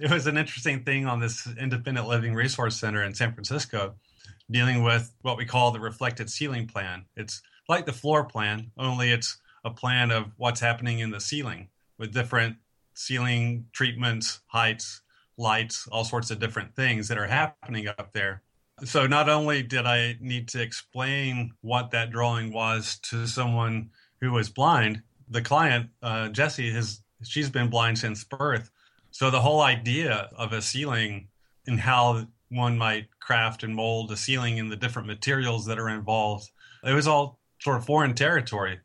It 0.00 0.10
was 0.10 0.26
an 0.26 0.36
interesting 0.36 0.82
thing 0.82 1.06
on 1.06 1.20
this 1.20 1.48
independent 1.58 2.08
living 2.08 2.34
resource 2.34 2.76
center 2.76 3.02
in 3.02 3.14
San 3.14 3.32
Francisco 3.32 3.94
dealing 4.50 4.82
with 4.82 5.14
what 5.22 5.36
we 5.36 5.44
call 5.44 5.70
the 5.70 5.80
reflected 5.80 6.28
ceiling 6.30 6.66
plan. 6.66 7.04
It's 7.16 7.42
like 7.68 7.86
the 7.86 7.92
floor 7.92 8.24
plan, 8.24 8.70
only 8.76 9.12
it's 9.12 9.38
a 9.64 9.70
plan 9.70 10.10
of 10.10 10.32
what's 10.36 10.60
happening 10.60 10.98
in 10.98 11.10
the 11.10 11.20
ceiling 11.20 11.68
with 11.98 12.12
different 12.12 12.56
ceiling 12.94 13.66
treatments, 13.72 14.40
heights, 14.46 15.00
lights, 15.36 15.88
all 15.90 16.04
sorts 16.04 16.30
of 16.30 16.38
different 16.38 16.76
things 16.76 17.08
that 17.08 17.18
are 17.18 17.26
happening 17.26 17.88
up 17.88 18.12
there. 18.12 18.42
So 18.84 19.06
not 19.06 19.28
only 19.28 19.62
did 19.62 19.86
I 19.86 20.16
need 20.20 20.48
to 20.48 20.62
explain 20.62 21.52
what 21.60 21.90
that 21.92 22.10
drawing 22.10 22.52
was 22.52 22.98
to 23.04 23.26
someone 23.26 23.90
who 24.20 24.32
was 24.32 24.48
blind, 24.48 25.02
the 25.28 25.42
client, 25.42 25.90
uh, 26.02 26.28
Jessie, 26.28 26.70
has 26.72 27.02
she's 27.22 27.50
been 27.50 27.70
blind 27.70 27.98
since 27.98 28.24
birth. 28.24 28.70
So 29.10 29.30
the 29.30 29.40
whole 29.40 29.60
idea 29.60 30.28
of 30.36 30.52
a 30.52 30.60
ceiling 30.60 31.28
and 31.66 31.80
how 31.80 32.26
one 32.50 32.78
might 32.78 33.08
craft 33.20 33.62
and 33.62 33.74
mold 33.74 34.10
a 34.10 34.16
ceiling 34.16 34.58
and 34.60 34.70
the 34.70 34.76
different 34.76 35.08
materials 35.08 35.66
that 35.66 35.78
are 35.78 35.88
involved, 35.88 36.50
it 36.84 36.92
was 36.92 37.06
all 37.06 37.38
sort 37.60 37.78
of 37.78 37.86
foreign 37.86 38.14
territory. 38.14 38.80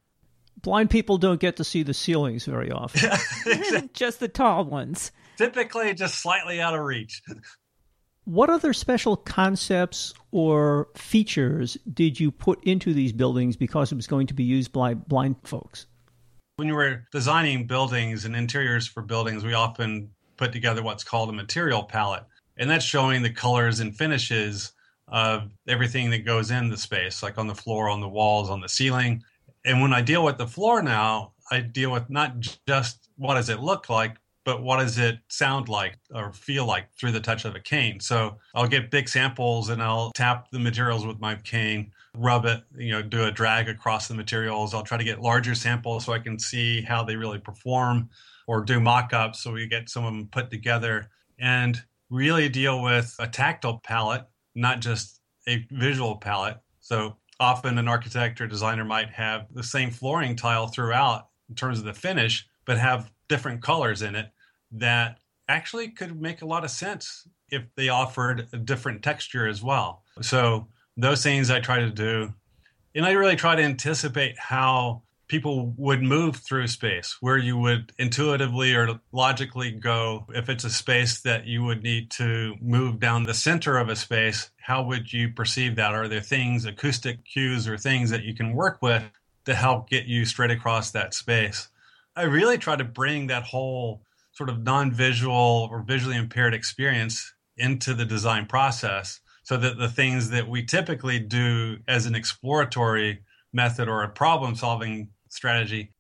Blind 0.62 0.89
people 0.89 1.18
don't 1.18 1.39
get 1.39 1.58
to 1.58 1.63
see 1.63 1.84
the 1.84 1.94
ceilings 1.94 2.46
very 2.46 2.72
often. 2.72 3.10
just 3.94 4.20
the 4.20 4.27
tall 4.27 4.65
ones. 4.65 5.12
Typically, 5.38 5.94
just 5.94 6.20
slightly 6.20 6.60
out 6.60 6.75
of 6.75 6.82
reach. 6.82 7.22
What 8.29 8.51
other 8.51 8.74
special 8.74 9.17
concepts 9.17 10.13
or 10.29 10.89
features 10.93 11.79
did 11.91 12.19
you 12.19 12.29
put 12.29 12.63
into 12.63 12.93
these 12.93 13.12
buildings 13.12 13.55
because 13.55 13.91
it 13.91 13.95
was 13.95 14.05
going 14.05 14.27
to 14.27 14.36
be 14.36 14.43
used 14.43 14.71
by 14.71 14.93
blind 14.93 15.38
folks? 15.45 15.88
When 16.57 16.67
you 16.67 16.75
were 16.75 17.07
designing 17.12 17.65
buildings 17.65 18.25
and 18.25 18.36
interiors 18.36 18.86
for 18.86 19.01
buildings, 19.01 19.43
we 19.43 19.55
often 19.55 20.12
put 20.38 20.53
together 20.53 20.83
what's 20.83 21.03
called 21.03 21.29
a 21.29 21.33
material 21.33 21.81
palette. 21.81 22.24
And 22.57 22.69
that's 22.69 22.86
showing 22.86 23.24
the 23.24 23.31
colors 23.31 23.79
and 23.79 23.98
finishes 23.98 24.74
of 25.07 25.50
everything 25.67 26.12
that 26.12 26.24
goes 26.24 26.51
in 26.51 26.69
the 26.69 26.77
space, 26.77 27.24
like 27.24 27.39
on 27.39 27.48
the 27.48 27.55
floor, 27.55 27.89
on 27.89 28.00
the 28.00 28.07
walls, 28.07 28.51
on 28.51 28.62
the 28.62 28.69
ceiling. 28.69 29.24
And 29.65 29.81
when 29.81 29.91
I 29.91 30.01
deal 30.01 30.24
with 30.24 30.38
the 30.38 30.45
floor 30.45 30.83
now, 30.83 31.33
I 31.50 31.62
deal 31.62 31.91
with 31.91 32.07
not 32.12 32.39
just 32.67 33.09
what 33.17 33.33
does 33.33 33.50
it 33.50 33.59
look 33.59 33.89
like, 33.89 34.17
but 34.46 34.63
what 34.63 34.79
does 34.79 34.98
it 34.98 35.19
sound 35.27 35.69
like 35.69 35.98
or 36.13 36.31
feel 36.34 36.65
like 36.65 36.91
through 36.93 37.12
the 37.12 37.19
touch 37.19 37.46
of 37.46 37.55
a 37.55 37.60
cane? 37.60 38.00
So 38.00 38.38
I'll 38.55 38.67
get 38.67 38.91
big 38.91 39.10
samples 39.10 39.69
and 39.69 39.81
I'll 39.81 40.12
tap 40.12 40.50
the 40.51 40.60
materials 40.60 41.05
with 41.05 41.19
my 41.19 41.36
cane, 41.36 41.91
rub 42.15 42.46
it, 42.46 42.63
you 42.75 42.91
know, 42.91 43.01
do 43.01 43.25
a 43.25 43.31
drag 43.31 43.69
across 43.69 44.08
the 44.08 44.15
materials. 44.15 44.74
I'll 44.74 44.84
try 44.84 44.98
to 44.98 45.03
get 45.03 45.22
larger 45.22 45.55
samples 45.55 46.05
so 46.05 46.13
I 46.13 46.19
can 46.19 46.39
see 46.39 46.81
how 46.81 47.03
they 47.03 47.15
really 47.15 47.39
perform 47.39 48.10
or 48.48 48.62
do 48.62 48.79
mock 48.79 49.13
ups 49.13 49.41
so 49.41 49.51
we 49.51 49.67
get 49.67 49.89
some 49.89 50.05
of 50.05 50.13
them 50.13 50.27
put 50.31 50.50
together 50.50 51.10
and 51.38 51.81
really 52.10 52.50
deal 52.50 52.81
with 52.81 53.15
a 53.19 53.27
tactile 53.27 53.79
palette, 53.84 54.25
not 54.55 54.79
just 54.79 55.22
a 55.48 55.65
visual 55.69 56.15
palette. 56.15 56.58
So 56.79 57.17
often 57.39 57.77
an 57.77 57.88
architect 57.88 58.41
or 58.41 58.48
designer 58.48 58.84
might 58.84 59.10
have 59.10 59.48
the 59.53 59.63
same 59.63 59.91
flooring 59.91 60.36
tile 60.36 60.67
throughout 60.67 61.27
in 61.50 61.55
terms 61.55 61.79
of 61.79 61.86
the 61.86 61.93
finish, 61.93 62.48
but 62.65 62.77
have 62.77 63.12
different 63.29 63.62
colors 63.62 64.01
in 64.01 64.15
it 64.15 64.31
that 64.71 65.19
actually 65.48 65.89
could 65.89 66.21
make 66.21 66.41
a 66.41 66.45
lot 66.45 66.65
of 66.65 66.69
sense 66.69 67.27
if 67.50 67.63
they 67.75 67.89
offered 67.89 68.48
a 68.51 68.57
different 68.57 69.01
texture 69.01 69.48
as 69.48 69.63
well. 69.63 70.03
So 70.21 70.67
those 70.98 71.24
things 71.24 71.50
I 71.50 71.59
try 71.59 71.79
to 71.79 71.89
do. 71.89 72.33
And 72.93 73.05
I 73.05 73.12
really 73.12 73.36
try 73.36 73.55
to 73.55 73.63
anticipate 73.63 74.38
how 74.38 75.03
people 75.27 75.74
would 75.77 76.01
move 76.01 76.38
through 76.38 76.67
space, 76.67 77.17
where 77.21 77.38
you 77.38 77.55
would 77.55 77.93
intuitively 78.00 78.74
or 78.74 79.00
logically 79.12 79.71
go. 79.71 80.25
If 80.33 80.50
it's 80.50 80.63
a 80.63 80.71
space 80.71 81.21
that 81.21 81.45
you 81.45 81.63
would 81.63 81.83
need 81.83 82.09
to 82.12 82.55
move 82.59 83.00
down 83.00 83.24
the 83.24 83.33
center 83.33 83.77
of 83.77 83.89
a 83.89 83.95
space, 83.95 84.50
how 84.57 84.83
would 84.83 85.13
you 85.13 85.29
perceive 85.29 85.75
that? 85.75 85.93
Are 85.93 86.07
there 86.07 86.19
things, 86.19 86.65
acoustic 86.65 87.24
cues, 87.25 87.67
or 87.67 87.77
things 87.77 88.09
that 88.09 88.24
you 88.24 88.33
can 88.33 88.53
work 88.53 88.79
with 88.81 89.03
to 89.45 89.53
help 89.53 89.89
get 89.89 90.05
you 90.05 90.25
straight 90.25 90.51
across 90.51 90.91
that 90.91 91.13
space? 91.13 91.69
I 92.16 92.24
really 92.24 92.58
try 92.58 92.75
to 92.75 92.84
bring 92.84 93.28
that 93.28 93.44
whole 93.44 94.04
sort 94.32 94.50
of 94.50 94.63
non-visual 94.63 95.70
or 95.72 95.82
visually 95.82 96.18
impaired 96.18 96.54
experience 96.54 97.34
into 97.58 97.94
the 97.94 98.06
design 98.06 98.46
process 98.46 99.20
so 99.44 99.58
that 99.58 99.78
the 99.78 99.89
things 99.89 100.30
that 100.30 100.48
we 100.48 100.63
typically 100.63 101.20
do 101.20 101.78
as 101.88 102.06
an 102.06 102.16
exploratory 102.16 103.24
method 103.51 103.88
or 103.88 104.04
a 104.04 104.10
problem 104.10 104.56
solving 104.56 105.10
strategy 105.30 105.92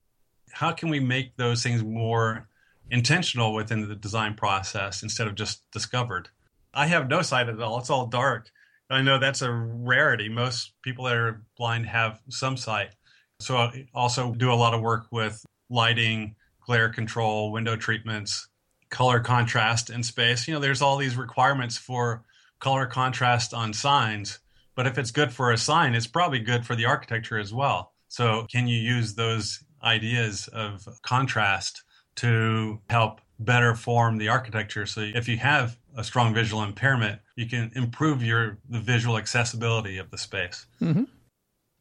how 0.51 0.71
can 0.71 0.89
we 0.89 0.99
make 0.99 1.35
those 1.37 1.63
things 1.63 1.83
more 1.83 2.47
intentional 2.91 3.53
within 3.53 3.87
the 3.87 3.95
design 3.95 4.33
process 4.33 5.03
instead 5.03 5.27
of 5.27 5.35
just 5.35 5.69
discovered? 5.71 6.29
I 6.73 6.87
have 6.87 7.07
no 7.07 7.21
sight 7.21 7.49
at 7.49 7.61
all. 7.61 7.79
It's 7.79 7.89
all 7.89 8.07
dark. 8.07 8.49
I 8.89 9.01
know 9.01 9.19
that's 9.19 9.41
a 9.41 9.51
rarity. 9.51 10.29
Most 10.29 10.73
people 10.81 11.05
that 11.05 11.15
are 11.15 11.43
blind 11.57 11.85
have 11.87 12.19
some 12.29 12.57
sight. 12.57 12.95
So 13.39 13.57
i 13.57 13.87
also 13.93 14.33
do 14.33 14.51
a 14.51 14.55
lot 14.55 14.73
of 14.73 14.81
work 14.81 15.05
with 15.11 15.43
lighting 15.69 16.35
glare 16.65 16.89
control, 16.89 17.51
window 17.51 17.75
treatments, 17.75 18.47
color 18.89 19.19
contrast 19.19 19.89
in 19.89 20.03
space. 20.03 20.47
You 20.47 20.53
know, 20.53 20.59
there's 20.59 20.81
all 20.81 20.97
these 20.97 21.15
requirements 21.15 21.77
for 21.77 22.23
color 22.59 22.85
contrast 22.85 23.53
on 23.53 23.73
signs, 23.73 24.39
but 24.75 24.87
if 24.87 24.97
it's 24.97 25.11
good 25.11 25.31
for 25.31 25.51
a 25.51 25.57
sign, 25.57 25.95
it's 25.95 26.07
probably 26.07 26.39
good 26.39 26.65
for 26.65 26.75
the 26.75 26.85
architecture 26.85 27.39
as 27.39 27.53
well. 27.53 27.93
So, 28.07 28.47
can 28.51 28.67
you 28.67 28.77
use 28.77 29.15
those 29.15 29.63
ideas 29.83 30.47
of 30.49 30.87
contrast 31.03 31.83
to 32.15 32.79
help 32.89 33.21
better 33.39 33.75
form 33.75 34.17
the 34.17 34.29
architecture? 34.29 34.85
So, 34.85 35.01
if 35.01 35.27
you 35.27 35.37
have 35.37 35.77
a 35.95 36.03
strong 36.03 36.33
visual 36.33 36.63
impairment, 36.63 37.19
you 37.35 37.47
can 37.47 37.71
improve 37.75 38.23
your 38.23 38.57
the 38.69 38.79
visual 38.79 39.17
accessibility 39.17 39.97
of 39.97 40.09
the 40.09 40.17
space. 40.17 40.65
Mm-hmm. 40.81 41.03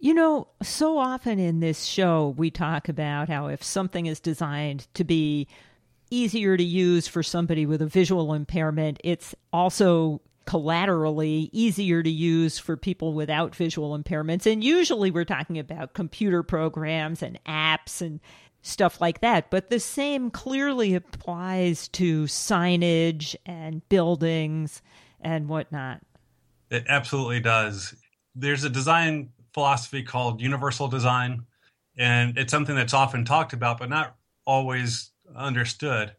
You 0.00 0.14
know, 0.14 0.48
so 0.62 0.96
often 0.98 1.38
in 1.38 1.60
this 1.60 1.84
show, 1.84 2.34
we 2.36 2.50
talk 2.50 2.88
about 2.88 3.28
how 3.28 3.48
if 3.48 3.64
something 3.64 4.06
is 4.06 4.20
designed 4.20 4.86
to 4.94 5.02
be 5.02 5.48
easier 6.10 6.56
to 6.56 6.62
use 6.62 7.08
for 7.08 7.22
somebody 7.22 7.66
with 7.66 7.82
a 7.82 7.86
visual 7.86 8.32
impairment, 8.32 9.00
it's 9.02 9.34
also 9.52 10.20
collaterally 10.46 11.50
easier 11.52 12.02
to 12.02 12.10
use 12.10 12.58
for 12.58 12.76
people 12.76 13.12
without 13.12 13.54
visual 13.54 13.98
impairments. 13.98 14.50
And 14.50 14.64
usually 14.64 15.10
we're 15.10 15.24
talking 15.24 15.58
about 15.58 15.94
computer 15.94 16.42
programs 16.42 17.22
and 17.22 17.38
apps 17.44 18.00
and 18.00 18.20
stuff 18.62 19.00
like 19.00 19.20
that. 19.20 19.50
But 19.50 19.68
the 19.68 19.80
same 19.80 20.30
clearly 20.30 20.94
applies 20.94 21.88
to 21.88 22.24
signage 22.24 23.36
and 23.44 23.86
buildings 23.88 24.80
and 25.20 25.48
whatnot. 25.48 26.00
It 26.70 26.84
absolutely 26.88 27.40
does. 27.40 27.94
There's 28.34 28.64
a 28.64 28.70
design 28.70 29.30
philosophy 29.58 30.04
called 30.04 30.40
universal 30.40 30.86
design, 30.86 31.44
and 31.96 32.38
it's 32.38 32.52
something 32.52 32.76
that's 32.76 32.94
often 32.94 33.24
talked 33.24 33.52
about, 33.52 33.76
but 33.76 33.88
not 33.88 34.14
always 34.46 35.10
understood. 35.34 36.12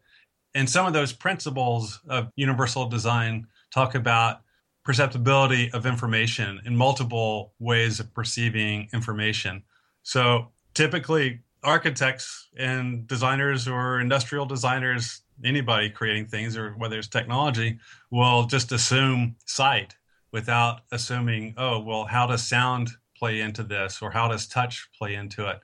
And 0.54 0.68
some 0.68 0.84
of 0.84 0.92
those 0.92 1.14
principles 1.14 2.00
of 2.06 2.30
universal 2.36 2.84
design 2.84 3.46
talk 3.72 3.94
about 3.94 4.42
perceptibility 4.84 5.70
of 5.72 5.86
information 5.86 6.60
in 6.66 6.76
multiple 6.76 7.54
ways 7.58 7.98
of 7.98 8.12
perceiving 8.12 8.90
information. 8.92 9.62
So 10.02 10.48
typically, 10.74 11.40
architects 11.64 12.46
and 12.58 13.06
designers 13.06 13.66
or 13.66 14.00
industrial 14.00 14.44
designers, 14.44 15.22
anybody 15.42 15.88
creating 15.88 16.26
things 16.26 16.58
or 16.58 16.72
whether 16.72 16.98
it's 16.98 17.08
technology, 17.08 17.78
will 18.10 18.44
just 18.44 18.70
assume 18.70 19.36
sight 19.46 19.96
without 20.30 20.82
assuming, 20.92 21.54
oh, 21.56 21.80
well, 21.80 22.04
how 22.04 22.26
does 22.26 22.46
sound 22.46 22.90
play 23.20 23.40
into 23.40 23.62
this 23.62 24.02
or 24.02 24.10
how 24.10 24.26
does 24.26 24.48
touch 24.48 24.88
play 24.98 25.14
into 25.14 25.48
it? 25.48 25.60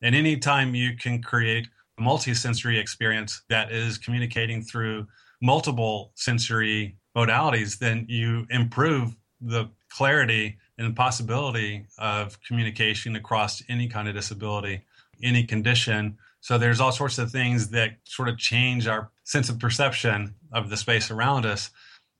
And 0.00 0.14
anytime 0.14 0.74
you 0.74 0.96
can 0.96 1.20
create 1.20 1.66
a 1.98 2.02
multi-sensory 2.02 2.78
experience 2.78 3.42
that 3.50 3.70
is 3.70 3.98
communicating 3.98 4.62
through 4.62 5.06
multiple 5.42 6.12
sensory 6.14 6.96
modalities, 7.16 7.78
then 7.78 8.06
you 8.08 8.46
improve 8.48 9.16
the 9.40 9.68
clarity 9.90 10.56
and 10.78 10.94
possibility 10.96 11.84
of 11.98 12.40
communication 12.42 13.16
across 13.16 13.62
any 13.68 13.88
kind 13.88 14.08
of 14.08 14.14
disability, 14.14 14.82
any 15.22 15.44
condition. 15.44 16.16
So 16.40 16.56
there's 16.56 16.80
all 16.80 16.92
sorts 16.92 17.18
of 17.18 17.30
things 17.30 17.68
that 17.70 17.96
sort 18.04 18.28
of 18.28 18.38
change 18.38 18.86
our 18.86 19.10
sense 19.24 19.50
of 19.50 19.58
perception 19.58 20.34
of 20.52 20.70
the 20.70 20.76
space 20.76 21.10
around 21.10 21.44
us. 21.44 21.70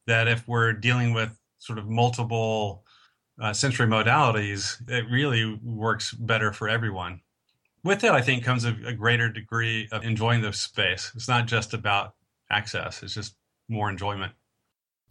That 0.07 0.29
if 0.29 0.47
we're 0.49 0.73
dealing 0.73 1.15
with 1.15 1.39
sort 1.59 1.79
of 1.79 1.89
multiple 1.89 2.85
uh, 3.41 3.53
sensory 3.53 3.87
modalities, 3.87 4.77
it 4.89 5.05
really 5.11 5.59
works 5.63 6.13
better 6.13 6.53
for 6.53 6.69
everyone. 6.69 7.21
With 7.83 8.05
it, 8.05 8.11
I 8.11 8.21
think 8.21 8.45
comes 8.45 8.65
a, 8.65 8.77
a 8.87 8.93
greater 8.93 9.31
degree 9.31 9.89
of 9.91 10.05
enjoying 10.05 10.43
the 10.43 10.53
space. 10.53 11.11
It's 11.15 11.29
not 11.29 11.47
just 11.47 11.73
about 11.73 12.15
access; 12.51 13.03
it's 13.03 13.15
just 13.15 13.37
more 13.69 13.89
enjoyment. 13.89 14.33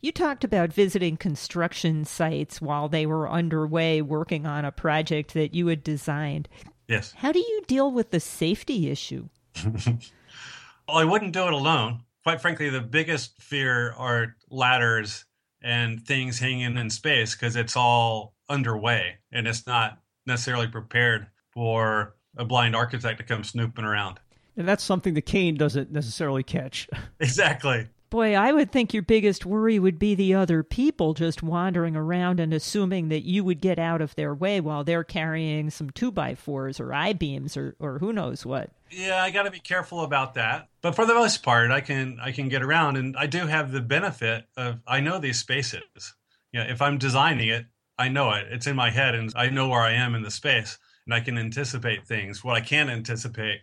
You 0.02 0.12
talked 0.12 0.44
about 0.44 0.72
visiting 0.72 1.18
construction 1.18 2.06
sites 2.06 2.62
while 2.62 2.88
they 2.88 3.06
were 3.06 3.30
underway 3.30 4.02
working 4.02 4.46
on 4.46 4.64
a 4.64 4.72
project 4.72 5.34
that 5.34 5.54
you 5.54 5.68
had 5.68 5.84
designed. 5.84 6.48
Yes. 6.88 7.14
How 7.18 7.32
do 7.32 7.40
you 7.40 7.64
deal 7.68 7.92
with 7.92 8.12
the 8.12 8.20
safety 8.20 8.90
issue? 8.90 9.28
well, 9.66 10.98
I 10.98 11.04
wouldn't 11.04 11.34
do 11.34 11.48
it 11.48 11.54
alone. 11.54 12.02
Quite 12.24 12.42
frankly, 12.42 12.70
the 12.70 12.82
biggest 12.82 13.42
fear 13.42 13.92
are 13.94 14.36
ladders 14.50 15.26
and 15.62 16.06
things 16.06 16.40
hanging 16.40 16.78
in 16.78 16.90
space 16.90 17.36
because 17.36 17.56
it's 17.56 17.76
all 17.76 18.36
underway 18.48 19.16
and 19.32 19.48
it's 19.48 19.68
not 19.68 20.00
necessarily 20.26 20.68
prepared 20.68 21.28
for 21.52 22.16
a 22.38 22.46
blind 22.46 22.76
architect 22.76 23.18
to 23.20 23.24
come 23.24 23.44
snooping 23.44 23.86
around. 23.86 24.20
And 24.56 24.68
that's 24.68 24.84
something 24.84 25.14
the 25.14 25.22
cane 25.22 25.56
doesn't 25.56 25.92
necessarily 25.92 26.44
catch. 26.44 26.90
Exactly. 27.22 27.88
Boy, 28.10 28.34
I 28.34 28.52
would 28.52 28.72
think 28.72 28.92
your 28.92 29.04
biggest 29.04 29.46
worry 29.46 29.78
would 29.78 30.00
be 30.00 30.16
the 30.16 30.34
other 30.34 30.64
people 30.64 31.14
just 31.14 31.44
wandering 31.44 31.96
around 31.96 32.40
and 32.40 32.54
assuming 32.54 33.10
that 33.10 33.24
you 33.24 33.44
would 33.44 33.62
get 33.62 33.78
out 33.78 34.02
of 34.02 34.16
their 34.16 34.34
way 34.34 34.60
while 34.60 34.84
they're 34.84 35.04
carrying 35.04 35.70
some 35.70 35.92
two 35.92 36.12
by 36.12 36.34
fours 36.34 36.80
or 36.80 36.92
I 36.92 37.14
beams 37.14 37.56
or, 37.56 37.76
or 37.80 38.00
who 38.00 38.12
knows 38.12 38.48
what. 38.48 38.72
Yeah, 38.90 39.22
I 39.22 39.30
got 39.30 39.44
to 39.44 39.52
be 39.52 39.60
careful 39.60 40.02
about 40.02 40.34
that. 40.34 40.70
But 40.82 40.96
for 40.96 41.06
the 41.06 41.14
most 41.14 41.44
part, 41.44 41.70
I 41.70 41.82
can 41.82 42.18
I 42.20 42.32
can 42.32 42.50
get 42.50 42.64
around, 42.64 42.98
and 42.98 43.16
I 43.16 43.28
do 43.28 43.46
have 43.46 43.72
the 43.72 43.82
benefit 43.82 44.46
of 44.58 44.80
I 44.88 45.02
know 45.02 45.20
these 45.20 45.40
spaces. 45.40 46.16
Know, 46.52 46.66
if 46.68 46.82
I'm 46.82 46.98
designing 46.98 47.50
it, 47.50 47.68
I 48.00 48.10
know 48.10 48.32
it. 48.32 48.48
It's 48.50 48.66
in 48.66 48.76
my 48.76 48.90
head, 48.90 49.14
and 49.14 49.32
I 49.36 49.50
know 49.50 49.68
where 49.68 49.82
I 49.82 49.92
am 49.92 50.16
in 50.16 50.24
the 50.24 50.32
space, 50.32 50.80
and 51.06 51.14
I 51.14 51.20
can 51.20 51.38
anticipate 51.38 52.08
things. 52.08 52.44
What 52.44 52.56
I 52.56 52.62
can't 52.62 52.90
anticipate 52.90 53.60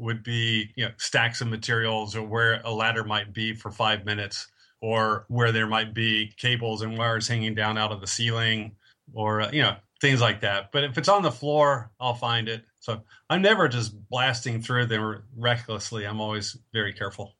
would 0.00 0.22
be 0.22 0.70
you 0.76 0.84
know 0.84 0.90
stacks 0.96 1.40
of 1.40 1.48
materials 1.48 2.16
or 2.16 2.22
where 2.22 2.60
a 2.64 2.72
ladder 2.72 3.04
might 3.04 3.32
be 3.32 3.54
for 3.54 3.70
five 3.70 4.04
minutes 4.04 4.48
or 4.80 5.26
where 5.28 5.52
there 5.52 5.66
might 5.66 5.94
be 5.94 6.32
cables 6.38 6.82
and 6.82 6.96
wires 6.96 7.28
hanging 7.28 7.54
down 7.54 7.76
out 7.76 7.92
of 7.92 8.00
the 8.00 8.06
ceiling 8.06 8.74
or 9.12 9.42
uh, 9.42 9.50
you 9.52 9.62
know 9.62 9.76
things 10.00 10.20
like 10.20 10.40
that. 10.40 10.72
But 10.72 10.84
if 10.84 10.96
it's 10.96 11.08
on 11.08 11.22
the 11.22 11.30
floor 11.30 11.90
i'll 12.00 12.14
find 12.14 12.48
it. 12.48 12.64
So 12.80 13.02
i'm 13.28 13.42
never 13.42 13.68
just 13.68 13.94
blasting 14.08 14.62
through 14.62 14.86
them 14.86 15.22
recklessly. 15.36 16.06
I'm 16.06 16.20
always 16.20 16.56
very 16.72 16.92
careful 16.92 17.34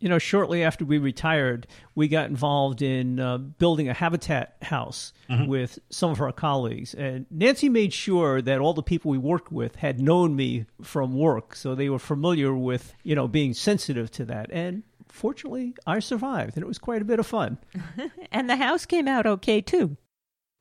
you 0.00 0.08
know, 0.08 0.18
shortly 0.18 0.64
after 0.64 0.84
we 0.84 0.98
retired, 0.98 1.66
we 1.94 2.08
got 2.08 2.28
involved 2.28 2.80
in 2.82 3.20
uh, 3.20 3.36
building 3.36 3.88
a 3.88 3.94
habitat 3.94 4.56
house 4.62 5.12
mm-hmm. 5.28 5.46
with 5.46 5.78
some 5.90 6.10
of 6.10 6.20
our 6.20 6.32
colleagues. 6.32 6.94
And 6.94 7.26
Nancy 7.30 7.68
made 7.68 7.92
sure 7.92 8.40
that 8.40 8.60
all 8.60 8.72
the 8.72 8.82
people 8.82 9.10
we 9.10 9.18
worked 9.18 9.52
with 9.52 9.76
had 9.76 10.00
known 10.00 10.34
me 10.34 10.64
from 10.82 11.14
work. 11.14 11.54
So 11.54 11.74
they 11.74 11.90
were 11.90 11.98
familiar 11.98 12.54
with, 12.54 12.94
you 13.02 13.14
know, 13.14 13.28
being 13.28 13.52
sensitive 13.52 14.10
to 14.12 14.24
that. 14.24 14.50
And 14.50 14.82
fortunately, 15.08 15.74
I 15.86 15.98
survived, 16.00 16.56
and 16.56 16.62
it 16.62 16.68
was 16.68 16.78
quite 16.78 17.02
a 17.02 17.04
bit 17.04 17.18
of 17.18 17.26
fun. 17.26 17.58
and 18.32 18.48
the 18.48 18.56
house 18.56 18.86
came 18.86 19.06
out 19.06 19.26
okay, 19.26 19.60
too. 19.60 19.98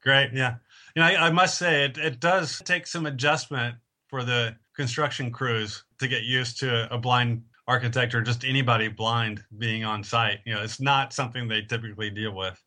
Great. 0.03 0.31
Yeah. 0.33 0.55
You 0.95 1.01
know, 1.01 1.07
I, 1.07 1.27
I 1.27 1.31
must 1.31 1.57
say, 1.57 1.85
it, 1.85 1.97
it 1.97 2.19
does 2.19 2.61
take 2.65 2.87
some 2.87 3.05
adjustment 3.05 3.75
for 4.07 4.23
the 4.23 4.57
construction 4.75 5.31
crews 5.31 5.83
to 5.99 6.07
get 6.07 6.23
used 6.23 6.59
to 6.59 6.93
a 6.93 6.97
blind 6.97 7.43
architect 7.69 8.15
or 8.15 8.21
just 8.21 8.43
anybody 8.43 8.87
blind 8.87 9.43
being 9.57 9.85
on 9.85 10.03
site. 10.03 10.39
You 10.43 10.55
know, 10.55 10.63
it's 10.63 10.81
not 10.81 11.13
something 11.13 11.47
they 11.47 11.61
typically 11.61 12.09
deal 12.09 12.35
with. 12.35 12.61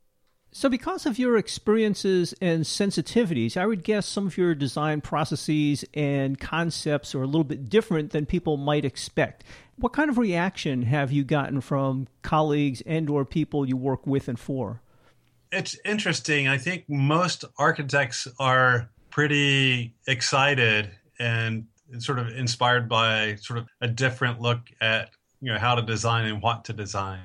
So, 0.55 0.69
because 0.69 1.07
of 1.07 1.19
your 1.19 1.39
experiences 1.39 2.35
and 2.41 2.65
sensitivities, 2.65 3.57
I 3.57 3.67
would 3.67 3.83
guess 3.83 4.07
some 4.07 4.27
of 4.27 4.37
your 4.37 4.55
design 4.55 5.01
processes 5.01 5.83
and 5.95 6.39
concepts 6.39 7.15
are 7.15 7.23
a 7.23 7.27
little 7.27 7.43
bit 7.43 7.69
different 7.69 8.13
than 8.13 8.27
people 8.27 8.59
might 8.59 8.85
expect. 8.85 9.45
What 9.77 9.95
kind 9.95 10.11
of 10.11 10.19
reaction 10.19 10.83
have 10.83 11.11
you 11.11 11.25
gotten 11.25 11.63
from 11.63 12.07
colleagues 12.21 12.83
and/or 12.83 13.25
people 13.25 13.67
you 13.67 13.79
work 13.79 14.07
with 14.07 14.29
and 14.29 14.39
for? 14.39 14.83
It's 15.51 15.77
interesting. 15.87 16.49
I 16.49 16.59
think 16.59 16.85
most 16.87 17.47
architects 17.59 18.29
are 18.39 18.91
pretty 19.11 19.95
excited 20.07 20.91
and 21.19 21.67
sort 21.99 22.19
of 22.19 22.29
inspired 22.29 22.89
by 22.89 23.37
sort 23.37 23.59
of 23.59 23.67
a 23.81 23.89
different 23.89 24.41
look 24.41 24.61
at 24.81 25.11
you 25.41 25.53
know 25.53 25.59
how 25.59 25.75
to 25.75 25.83
design 25.83 26.27
and 26.27 26.43
what 26.43 26.65
to 26.67 26.73
design. 26.73 27.21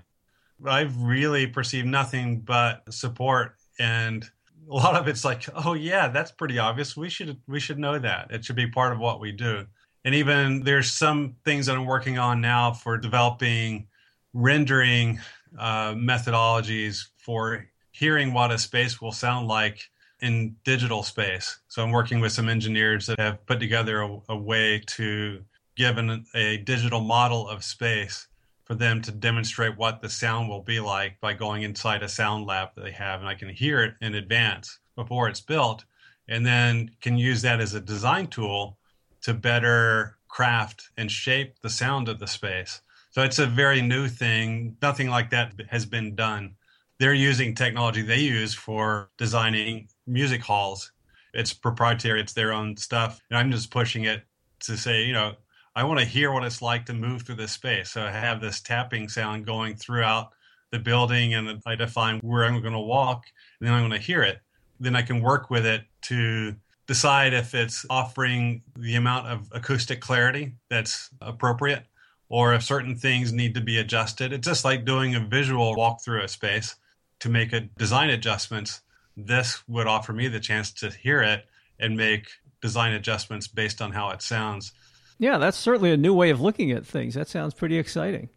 I've 0.66 1.00
really 1.02 1.46
perceived 1.48 1.88
nothing 1.88 2.40
but 2.40 2.82
support 2.92 3.56
and 3.80 4.28
a 4.70 4.74
lot 4.74 4.96
of 4.96 5.08
it's 5.08 5.24
like, 5.24 5.46
oh 5.66 5.74
yeah, 5.74 6.10
that's 6.10 6.32
pretty 6.32 6.60
obvious. 6.60 6.98
We 6.98 7.10
should 7.10 7.40
we 7.48 7.60
should 7.60 7.80
know 7.80 8.00
that. 8.00 8.32
It 8.32 8.44
should 8.44 8.56
be 8.56 8.68
part 8.68 8.94
of 8.94 9.00
what 9.00 9.20
we 9.20 9.32
do. 9.32 9.66
And 10.04 10.16
even 10.16 10.64
there's 10.64 10.92
some 10.92 11.36
things 11.46 11.66
that 11.66 11.76
I'm 11.76 11.86
working 11.86 12.18
on 12.18 12.42
now 12.42 12.72
for 12.72 12.98
developing 12.98 13.88
rendering 14.34 15.20
uh, 15.58 15.94
methodologies 15.94 17.08
for 17.18 17.68
hearing 17.92 18.34
what 18.34 18.52
a 18.52 18.58
space 18.58 19.02
will 19.02 19.12
sound 19.12 19.48
like 19.48 19.82
in 20.22 20.56
digital 20.64 21.04
space. 21.04 21.60
So 21.68 21.84
I'm 21.84 21.92
working 21.92 22.20
with 22.20 22.32
some 22.32 22.50
engineers 22.50 23.06
that 23.08 23.20
have 23.20 23.46
put 23.46 23.60
together 23.60 24.02
a, 24.02 24.20
a 24.30 24.38
way 24.38 24.82
to 24.88 25.44
give 25.76 25.98
an, 25.98 26.26
a 26.34 26.58
digital 26.58 27.02
model 27.02 27.48
of 27.48 27.64
space 27.64 28.28
for 28.66 28.76
them 28.76 29.02
to 29.02 29.12
demonstrate 29.12 29.78
what 29.78 30.02
the 30.02 30.10
sound 30.10 30.50
will 30.50 30.62
be 30.62 30.80
like 30.80 31.20
by 31.22 31.34
going 31.34 31.64
inside 31.64 32.04
a 32.04 32.10
sound 32.10 32.46
lab 32.46 32.70
that 32.76 32.84
they 32.84 32.92
have. 32.92 33.20
And 33.20 33.30
I 33.30 33.36
can 33.36 33.50
hear 33.50 33.82
it 33.84 33.96
in 34.02 34.16
advance 34.16 34.80
before 34.96 35.30
it's 35.30 35.42
built 35.42 35.86
and 36.28 36.46
then 36.46 36.92
can 37.00 37.18
use 37.18 37.42
that 37.44 37.62
as 37.62 37.74
a 37.74 37.80
design 37.80 38.28
tool 38.28 38.78
to 39.22 39.34
better 39.34 40.18
craft 40.28 40.90
and 40.98 41.10
shape 41.10 41.56
the 41.62 41.70
sound 41.70 42.10
of 42.10 42.20
the 42.20 42.28
space. 42.28 42.82
So 43.12 43.24
it's 43.24 43.40
a 43.40 43.46
very 43.46 43.82
new 43.82 44.08
thing. 44.08 44.76
Nothing 44.82 45.10
like 45.10 45.30
that 45.30 45.54
has 45.70 45.86
been 45.86 46.16
done 46.16 46.56
they're 47.00 47.14
using 47.14 47.54
technology 47.54 48.02
they 48.02 48.20
use 48.20 48.54
for 48.54 49.10
designing 49.18 49.88
music 50.08 50.42
halls. 50.42 50.92
It's 51.34 51.54
proprietary, 51.54 52.22
it's 52.22 52.34
their 52.34 52.54
own 52.54 52.78
stuff. 52.78 53.22
And 53.30 53.38
I'm 53.38 53.52
just 53.52 53.70
pushing 53.70 54.06
it 54.06 54.24
to 54.62 54.78
say, 54.78 55.04
you 55.04 55.14
know, 55.14 55.36
I 55.76 55.84
want 55.84 56.00
to 56.00 56.06
hear 56.06 56.32
what 56.32 56.44
it's 56.44 56.62
like 56.62 56.86
to 56.88 56.94
move 56.94 57.22
through 57.22 57.36
this 57.36 57.52
space. 57.52 57.92
So 57.92 58.02
I 58.02 58.12
have 58.12 58.42
this 58.42 58.62
tapping 58.62 59.10
sound 59.10 59.46
going 59.46 59.76
throughout 59.76 60.32
the 60.72 60.80
building 60.80 61.36
and 61.36 61.62
I 61.66 61.76
define 61.76 62.20
where 62.20 62.46
I'm 62.46 62.62
going 62.62 62.74
to 62.74 62.80
walk 62.80 63.26
and 63.60 63.68
then 63.68 63.76
I'm 63.76 63.88
going 63.88 64.00
to 64.00 64.06
hear 64.06 64.24
it. 64.24 64.40
Then 64.80 64.96
I 64.96 65.02
can 65.02 65.22
work 65.22 65.50
with 65.50 65.66
it 65.66 65.84
to 66.04 66.56
decide 66.88 67.34
if 67.34 67.54
it's 67.54 67.86
offering 67.90 68.64
the 68.78 68.96
amount 68.96 69.28
of 69.28 69.50
acoustic 69.52 70.00
clarity 70.00 70.56
that's 70.70 71.10
appropriate 71.22 71.84
or 72.30 72.54
if 72.54 72.64
certain 72.64 72.96
things 72.96 73.32
need 73.32 73.54
to 73.54 73.62
be 73.62 73.78
adjusted. 73.78 74.34
It's 74.34 74.48
just 74.48 74.66
like 74.66 74.86
doing 74.86 75.16
a 75.16 75.20
visual 75.20 75.76
walk 75.76 76.04
through 76.04 76.24
a 76.24 76.28
space 76.28 76.76
to 77.20 77.30
make 77.30 77.54
a 77.54 77.62
design 77.62 78.10
adjustments. 78.10 78.82
This 79.18 79.68
would 79.68 79.88
offer 79.88 80.14
me 80.14 80.28
the 80.28 80.40
chance 80.40 80.72
to 80.74 80.92
hear 80.92 81.24
it 81.24 81.46
and 81.80 81.98
make 81.98 82.30
design 82.62 82.94
adjustments 82.94 83.48
based 83.48 83.82
on 83.82 83.92
how 83.92 84.12
it 84.12 84.22
sounds. 84.22 84.74
Yeah, 85.18 85.40
that's 85.40 85.58
certainly 85.58 85.92
a 85.92 85.98
new 85.98 86.14
way 86.14 86.30
of 86.30 86.40
looking 86.40 86.72
at 86.72 86.86
things. 86.86 87.16
That 87.16 87.28
sounds 87.28 87.56
pretty 87.56 87.80
exciting. 87.80 88.30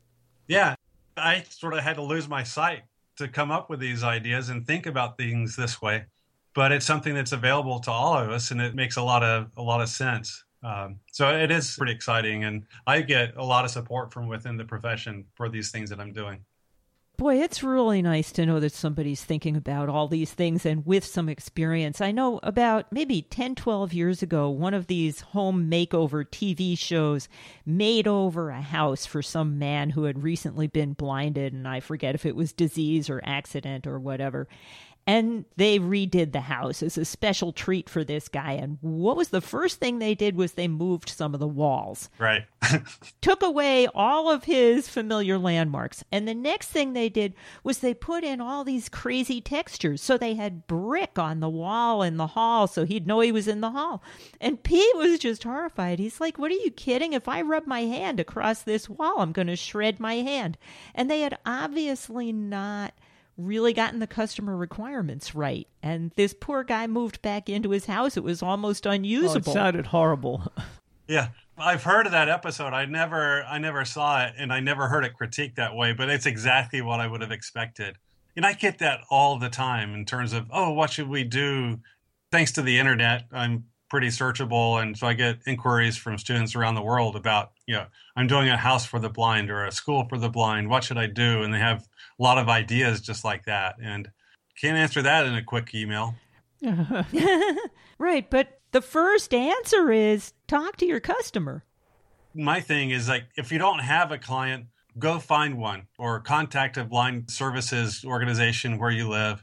Yeah, 0.48 0.74
I 1.16 1.44
sort 1.50 1.74
of 1.74 1.80
had 1.80 1.96
to 1.96 2.02
lose 2.02 2.28
my 2.28 2.42
sight 2.42 2.82
to 3.16 3.28
come 3.28 3.50
up 3.50 3.68
with 3.68 3.80
these 3.80 4.02
ideas 4.02 4.48
and 4.48 4.66
think 4.66 4.86
about 4.86 5.18
things 5.18 5.54
this 5.54 5.82
way. 5.82 6.06
But 6.54 6.72
it's 6.72 6.86
something 6.86 7.14
that's 7.14 7.32
available 7.32 7.78
to 7.80 7.90
all 7.90 8.18
of 8.18 8.30
us, 8.30 8.50
and 8.50 8.60
it 8.60 8.74
makes 8.74 8.96
a 8.96 9.02
lot 9.02 9.22
of 9.22 9.50
a 9.56 9.62
lot 9.62 9.80
of 9.80 9.88
sense. 9.88 10.42
Um, 10.62 10.98
so 11.12 11.30
it 11.30 11.50
is 11.50 11.76
pretty 11.76 11.92
exciting, 11.92 12.44
and 12.44 12.64
I 12.86 13.02
get 13.02 13.36
a 13.36 13.44
lot 13.44 13.64
of 13.64 13.70
support 13.70 14.12
from 14.12 14.26
within 14.26 14.56
the 14.56 14.64
profession 14.64 15.26
for 15.34 15.48
these 15.48 15.70
things 15.70 15.90
that 15.90 16.00
I'm 16.00 16.12
doing. 16.12 16.44
Boy, 17.20 17.42
it's 17.42 17.62
really 17.62 18.00
nice 18.00 18.33
to 18.33 18.46
know 18.46 18.61
that 18.61 18.72
somebody's 18.72 19.22
thinking 19.22 19.54
about 19.54 19.90
all 19.90 20.09
these 20.09 20.33
things 20.33 20.64
and 20.64 20.87
with 20.87 21.04
some 21.04 21.28
experience. 21.28 22.00
I 22.00 22.12
know 22.12 22.40
about 22.42 22.90
maybe 22.90 23.20
10, 23.20 23.56
12 23.56 23.92
years 23.92 24.22
ago, 24.22 24.48
one 24.48 24.72
of 24.72 24.87
these 24.87 25.20
home 25.20 25.70
makeover 25.70 26.24
TV 26.24 26.78
shows 26.78 27.28
made 27.66 28.09
over 28.09 28.48
a 28.48 28.62
house 28.62 29.04
for 29.04 29.20
some 29.20 29.59
man 29.59 29.90
who 29.90 30.04
had 30.04 30.22
recently 30.22 30.66
been 30.66 30.94
blinded, 30.94 31.52
and 31.52 31.68
I 31.68 31.80
forget 31.80 32.14
if 32.14 32.24
it 32.24 32.35
was 32.37 32.54
disease 32.54 33.11
or 33.11 33.20
accident 33.22 33.87
or 33.87 34.00
whatever. 34.00 34.48
And 35.06 35.44
they 35.56 35.78
redid 35.78 36.32
the 36.32 36.40
house 36.40 36.82
as 36.82 36.96
a 36.96 37.04
special 37.04 37.52
treat 37.52 37.88
for 37.88 38.04
this 38.04 38.28
guy. 38.28 38.52
And 38.52 38.78
what 38.80 39.16
was 39.16 39.30
the 39.30 39.40
first 39.40 39.80
thing 39.80 39.98
they 39.98 40.14
did 40.14 40.36
was 40.36 40.52
they 40.52 40.68
moved 40.68 41.08
some 41.08 41.34
of 41.34 41.40
the 41.40 41.48
walls. 41.48 42.10
Right. 42.18 42.44
Took 43.20 43.42
away 43.42 43.88
all 43.94 44.30
of 44.30 44.44
his 44.44 44.88
familiar 44.88 45.38
landmarks. 45.38 46.04
And 46.12 46.28
the 46.28 46.34
next 46.34 46.68
thing 46.68 46.92
they 46.92 47.08
did 47.08 47.34
was 47.64 47.78
they 47.78 47.94
put 47.94 48.22
in 48.22 48.40
all 48.40 48.62
these 48.62 48.88
crazy 48.88 49.40
textures. 49.40 50.02
So 50.02 50.16
they 50.16 50.34
had 50.34 50.66
brick 50.66 51.18
on 51.18 51.40
the 51.40 51.48
wall 51.48 52.02
in 52.02 52.16
the 52.16 52.28
hall 52.28 52.66
so 52.66 52.84
he'd 52.84 53.06
know 53.06 53.20
he 53.20 53.32
was 53.32 53.48
in 53.48 53.60
the 53.60 53.70
hall. 53.70 54.02
And 54.40 54.62
Pete 54.62 54.96
was 54.96 55.18
just 55.18 55.42
horrified. 55.42 55.98
He's 55.98 56.20
like, 56.20 56.38
What 56.38 56.50
are 56.50 56.54
you 56.54 56.70
kidding? 56.70 57.14
If 57.14 57.26
I 57.26 57.42
rub 57.42 57.66
my 57.66 57.80
hand 57.80 58.20
across 58.20 58.62
this 58.62 58.88
wall, 58.88 59.18
I'm 59.18 59.32
going 59.32 59.48
to 59.48 59.56
shred 59.56 59.98
my 59.98 60.16
hand. 60.16 60.56
And 60.94 61.10
they 61.10 61.22
had 61.22 61.38
obviously 61.44 62.32
not 62.32 62.94
really 63.46 63.72
gotten 63.72 63.98
the 63.98 64.07
customer 64.07 64.57
requirements 64.57 65.35
right. 65.35 65.66
And 65.83 66.12
this 66.16 66.35
poor 66.38 66.64
guy 66.64 66.87
moved 66.87 67.22
back 67.22 67.48
into 67.48 67.70
his 67.70 67.87
house. 67.87 68.16
It 68.16 68.24
was 68.24 68.42
almost 68.42 68.87
unusable. 68.87 69.35
Oh, 69.35 69.50
it 69.50 69.55
sounded 69.55 69.87
horrible. 69.87 70.53
yeah. 71.09 71.29
I've 71.61 71.83
heard 71.83 72.07
of 72.07 72.12
that 72.12 72.29
episode. 72.29 72.72
I 72.72 72.87
never 72.87 73.44
I 73.44 73.59
never 73.59 73.85
saw 73.85 74.24
it 74.24 74.35
and 74.38 74.53
I 74.53 74.61
never 74.61 74.88
heard 74.88 75.05
it 75.05 75.12
critiqued 75.20 75.57
that 75.57 75.74
way, 75.76 75.92
but 75.92 76.09
it's 76.09 76.26
exactly 76.26 76.81
what 76.81 77.00
I 77.00 77.07
would 77.07 77.20
have 77.20 77.33
expected. 77.33 77.96
And 78.37 78.46
I 78.46 78.55
get 78.55 78.79
that 78.79 79.00
all 79.11 79.38
the 79.38 79.50
time 79.50 79.94
in 79.94 80.07
terms 80.07 80.33
of, 80.33 80.46
oh, 80.50 80.72
what 80.72 80.90
should 80.90 81.09
we 81.09 81.24
do? 81.24 81.81
Thanks 82.33 82.53
to 82.53 82.62
the 82.62 82.79
internet, 82.79 83.24
I'm 83.33 83.64
pretty 83.90 84.07
searchable 84.07 84.81
and 84.81 84.96
so 84.96 85.07
I 85.07 85.14
get 85.14 85.40
inquiries 85.46 85.96
from 85.96 86.16
students 86.16 86.55
around 86.55 86.76
the 86.76 86.83
world 86.83 87.16
about, 87.16 87.50
you 87.66 87.74
know, 87.74 87.87
I'm 88.16 88.29
doing 88.29 88.48
a 88.48 88.57
house 88.57 88.87
for 88.87 89.00
the 89.00 89.11
blind 89.11 89.50
or 89.50 89.64
a 89.64 89.72
school 89.72 90.07
for 90.09 90.16
the 90.16 90.31
blind. 90.31 90.70
What 90.70 90.85
should 90.85 90.96
I 90.96 91.07
do? 91.07 91.42
And 91.42 91.53
they 91.53 91.59
have 91.59 91.87
a 92.20 92.22
lot 92.22 92.38
of 92.38 92.48
ideas 92.48 93.00
just 93.00 93.24
like 93.24 93.46
that. 93.46 93.76
And 93.83 94.11
can't 94.61 94.76
answer 94.76 95.02
that 95.02 95.26
in 95.26 95.35
a 95.35 95.42
quick 95.42 95.74
email. 95.74 96.14
right. 97.98 98.28
But 98.28 98.61
the 98.72 98.83
first 98.83 99.33
answer 99.33 99.90
is 99.90 100.35
talk 100.46 100.76
to 100.76 100.87
your 100.87 101.00
customer. 101.00 101.64
My 102.35 102.61
thing 102.61 102.90
is 102.90 103.09
like, 103.09 103.24
if 103.37 103.50
you 103.50 103.59
don't 103.59 103.80
have 103.80 104.12
a 104.12 104.18
client, 104.18 104.66
go 104.98 105.18
find 105.18 105.56
one 105.56 105.87
or 105.98 106.20
contact 106.20 106.76
a 106.76 106.85
blind 106.85 107.30
services 107.30 108.04
organization 108.04 108.78
where 108.78 108.90
you 108.90 109.09
live, 109.09 109.42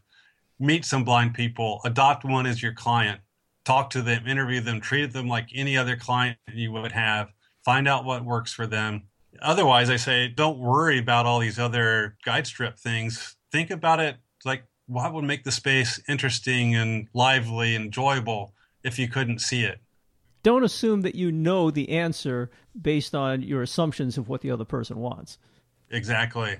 meet 0.59 0.85
some 0.85 1.03
blind 1.03 1.33
people, 1.33 1.81
adopt 1.83 2.23
one 2.23 2.45
as 2.45 2.61
your 2.61 2.73
client, 2.73 3.19
talk 3.65 3.89
to 3.89 4.01
them, 4.01 4.27
interview 4.27 4.61
them, 4.61 4.79
treat 4.79 5.11
them 5.11 5.27
like 5.27 5.49
any 5.53 5.75
other 5.75 5.95
client 5.95 6.37
you 6.53 6.71
would 6.71 6.91
have, 6.91 7.33
find 7.65 7.87
out 7.87 8.05
what 8.05 8.23
works 8.23 8.53
for 8.53 8.67
them, 8.67 9.03
Otherwise, 9.41 9.89
I 9.89 9.95
say 9.95 10.27
don't 10.27 10.59
worry 10.59 10.99
about 10.99 11.25
all 11.25 11.39
these 11.39 11.59
other 11.59 12.17
guide 12.25 12.47
strip 12.47 12.77
things. 12.77 13.35
Think 13.51 13.71
about 13.71 13.99
it 13.99 14.17
like 14.45 14.63
what 14.87 15.13
would 15.13 15.25
make 15.25 15.43
the 15.43 15.51
space 15.51 16.01
interesting 16.07 16.75
and 16.75 17.07
lively 17.13 17.75
and 17.75 17.85
enjoyable 17.85 18.53
if 18.83 18.97
you 18.97 19.07
couldn't 19.07 19.39
see 19.39 19.63
it. 19.63 19.79
Don't 20.43 20.63
assume 20.63 21.01
that 21.01 21.15
you 21.15 21.31
know 21.31 21.71
the 21.71 21.89
answer 21.89 22.49
based 22.79 23.13
on 23.13 23.41
your 23.41 23.61
assumptions 23.61 24.17
of 24.17 24.29
what 24.29 24.41
the 24.41 24.51
other 24.51 24.65
person 24.65 24.97
wants. 24.97 25.37
Exactly. 25.89 26.57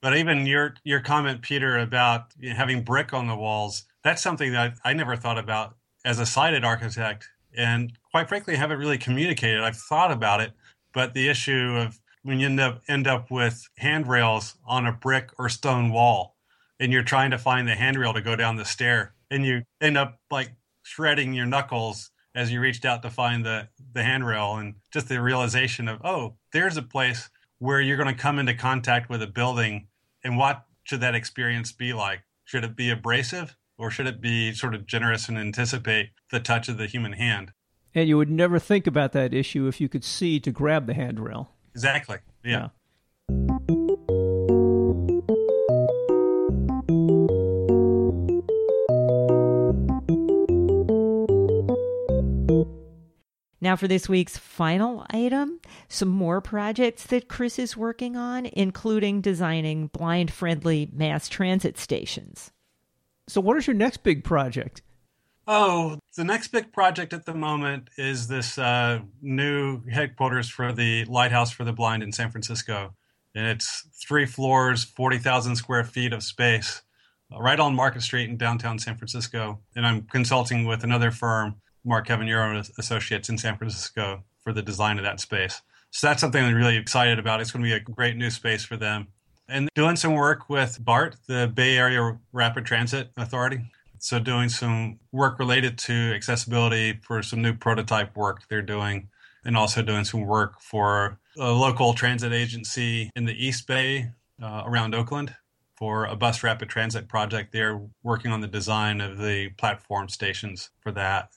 But 0.00 0.16
even 0.16 0.46
your 0.46 0.74
your 0.84 1.00
comment, 1.00 1.42
Peter, 1.42 1.78
about 1.78 2.26
having 2.54 2.82
brick 2.82 3.12
on 3.12 3.28
the 3.28 3.36
walls, 3.36 3.84
that's 4.02 4.22
something 4.22 4.52
that 4.52 4.74
I 4.84 4.92
never 4.92 5.16
thought 5.16 5.38
about 5.38 5.76
as 6.04 6.18
a 6.18 6.26
sighted 6.26 6.64
architect. 6.64 7.28
And 7.56 7.92
quite 8.10 8.28
frankly, 8.28 8.54
I 8.54 8.58
haven't 8.58 8.78
really 8.78 8.98
communicated. 8.98 9.60
I've 9.60 9.76
thought 9.76 10.10
about 10.10 10.40
it, 10.40 10.52
but 10.92 11.14
the 11.14 11.28
issue 11.28 11.76
of 11.76 12.00
when 12.22 12.38
you 12.38 12.46
end 12.46 12.60
up 12.60 12.82
end 12.88 13.06
up 13.06 13.30
with 13.30 13.68
handrails 13.78 14.54
on 14.66 14.86
a 14.86 14.92
brick 14.92 15.30
or 15.38 15.48
stone 15.48 15.92
wall, 15.92 16.36
and 16.78 16.92
you're 16.92 17.02
trying 17.02 17.30
to 17.30 17.38
find 17.38 17.66
the 17.66 17.74
handrail 17.74 18.12
to 18.12 18.20
go 18.20 18.36
down 18.36 18.56
the 18.56 18.64
stair, 18.64 19.14
and 19.30 19.44
you 19.44 19.62
end 19.80 19.96
up 19.96 20.20
like 20.30 20.52
shredding 20.82 21.32
your 21.32 21.46
knuckles 21.46 22.10
as 22.34 22.50
you 22.50 22.60
reached 22.60 22.84
out 22.84 23.02
to 23.02 23.10
find 23.10 23.44
the 23.44 23.68
the 23.92 24.02
handrail, 24.02 24.56
and 24.56 24.74
just 24.92 25.08
the 25.08 25.20
realization 25.20 25.88
of 25.88 26.00
oh, 26.04 26.36
there's 26.52 26.76
a 26.76 26.82
place 26.82 27.30
where 27.58 27.80
you're 27.80 27.96
going 27.96 28.14
to 28.14 28.20
come 28.20 28.38
into 28.38 28.54
contact 28.54 29.08
with 29.08 29.22
a 29.22 29.26
building, 29.26 29.86
and 30.24 30.36
what 30.36 30.64
should 30.84 31.00
that 31.00 31.14
experience 31.14 31.72
be 31.72 31.92
like? 31.92 32.22
Should 32.44 32.64
it 32.64 32.76
be 32.76 32.90
abrasive? 32.90 33.56
Or 33.78 33.90
should 33.90 34.06
it 34.06 34.20
be 34.20 34.52
sort 34.52 34.74
of 34.74 34.86
generous 34.86 35.28
and 35.28 35.38
anticipate 35.38 36.10
the 36.30 36.38
touch 36.38 36.68
of 36.68 36.78
the 36.78 36.86
human 36.86 37.14
hand? 37.14 37.52
And 37.94 38.08
you 38.08 38.16
would 38.16 38.30
never 38.30 38.58
think 38.58 38.86
about 38.86 39.12
that 39.12 39.34
issue 39.34 39.66
if 39.66 39.80
you 39.80 39.88
could 39.88 40.04
see 40.04 40.40
to 40.40 40.50
grab 40.50 40.86
the 40.86 40.94
handrail. 40.94 41.50
Exactly. 41.74 42.18
Yeah. 42.44 42.68
yeah. 43.28 43.72
Now, 53.62 53.76
for 53.76 53.86
this 53.86 54.08
week's 54.08 54.36
final 54.36 55.06
item, 55.10 55.60
some 55.86 56.08
more 56.08 56.40
projects 56.40 57.06
that 57.06 57.28
Chris 57.28 57.60
is 57.60 57.76
working 57.76 58.16
on, 58.16 58.46
including 58.46 59.20
designing 59.20 59.86
blind 59.86 60.32
friendly 60.32 60.90
mass 60.92 61.28
transit 61.28 61.78
stations. 61.78 62.50
So, 63.28 63.40
what 63.40 63.56
is 63.56 63.68
your 63.68 63.76
next 63.76 64.02
big 64.02 64.24
project? 64.24 64.82
Oh, 65.46 65.98
the 66.16 66.22
next 66.22 66.48
big 66.48 66.72
project 66.72 67.12
at 67.12 67.26
the 67.26 67.34
moment 67.34 67.90
is 67.98 68.28
this 68.28 68.58
uh, 68.58 69.00
new 69.20 69.82
headquarters 69.88 70.48
for 70.48 70.72
the 70.72 71.04
Lighthouse 71.06 71.50
for 71.50 71.64
the 71.64 71.72
Blind 71.72 72.02
in 72.02 72.12
San 72.12 72.30
Francisco. 72.30 72.94
And 73.34 73.46
it's 73.46 73.88
three 74.06 74.26
floors, 74.26 74.84
40,000 74.84 75.56
square 75.56 75.82
feet 75.82 76.12
of 76.12 76.22
space, 76.22 76.82
uh, 77.34 77.40
right 77.40 77.58
on 77.58 77.74
Market 77.74 78.02
Street 78.02 78.28
in 78.30 78.36
downtown 78.36 78.78
San 78.78 78.96
Francisco. 78.96 79.58
And 79.74 79.84
I'm 79.84 80.02
consulting 80.02 80.64
with 80.64 80.84
another 80.84 81.10
firm, 81.10 81.56
Mark 81.84 82.06
Cavagnero 82.06 82.78
Associates 82.78 83.28
in 83.28 83.36
San 83.36 83.56
Francisco, 83.56 84.22
for 84.42 84.52
the 84.52 84.62
design 84.62 84.98
of 84.98 85.04
that 85.04 85.18
space. 85.18 85.60
So 85.90 86.06
that's 86.06 86.20
something 86.20 86.42
I'm 86.42 86.54
really 86.54 86.76
excited 86.76 87.18
about. 87.18 87.40
It's 87.40 87.50
going 87.50 87.64
to 87.64 87.68
be 87.68 87.74
a 87.74 87.80
great 87.80 88.16
new 88.16 88.30
space 88.30 88.64
for 88.64 88.76
them. 88.76 89.08
And 89.48 89.68
doing 89.74 89.96
some 89.96 90.14
work 90.14 90.48
with 90.48 90.82
BART, 90.82 91.16
the 91.26 91.50
Bay 91.52 91.76
Area 91.76 92.18
Rapid 92.32 92.64
Transit 92.64 93.10
Authority. 93.16 93.60
So, 94.02 94.18
doing 94.18 94.48
some 94.48 94.98
work 95.12 95.38
related 95.38 95.78
to 95.78 96.12
accessibility 96.12 96.98
for 97.04 97.22
some 97.22 97.40
new 97.40 97.54
prototype 97.54 98.16
work 98.16 98.42
they're 98.48 98.60
doing, 98.60 99.08
and 99.44 99.56
also 99.56 99.80
doing 99.80 100.04
some 100.04 100.22
work 100.22 100.60
for 100.60 101.20
a 101.38 101.52
local 101.52 101.94
transit 101.94 102.32
agency 102.32 103.10
in 103.14 103.26
the 103.26 103.46
East 103.46 103.68
Bay 103.68 104.10
uh, 104.42 104.64
around 104.66 104.96
Oakland 104.96 105.36
for 105.76 106.04
a 106.04 106.16
bus 106.16 106.42
rapid 106.42 106.68
transit 106.68 107.06
project. 107.06 107.52
They're 107.52 107.80
working 108.02 108.32
on 108.32 108.40
the 108.40 108.48
design 108.48 109.00
of 109.00 109.18
the 109.18 109.50
platform 109.50 110.08
stations 110.08 110.70
for 110.80 110.90
that. 110.90 111.28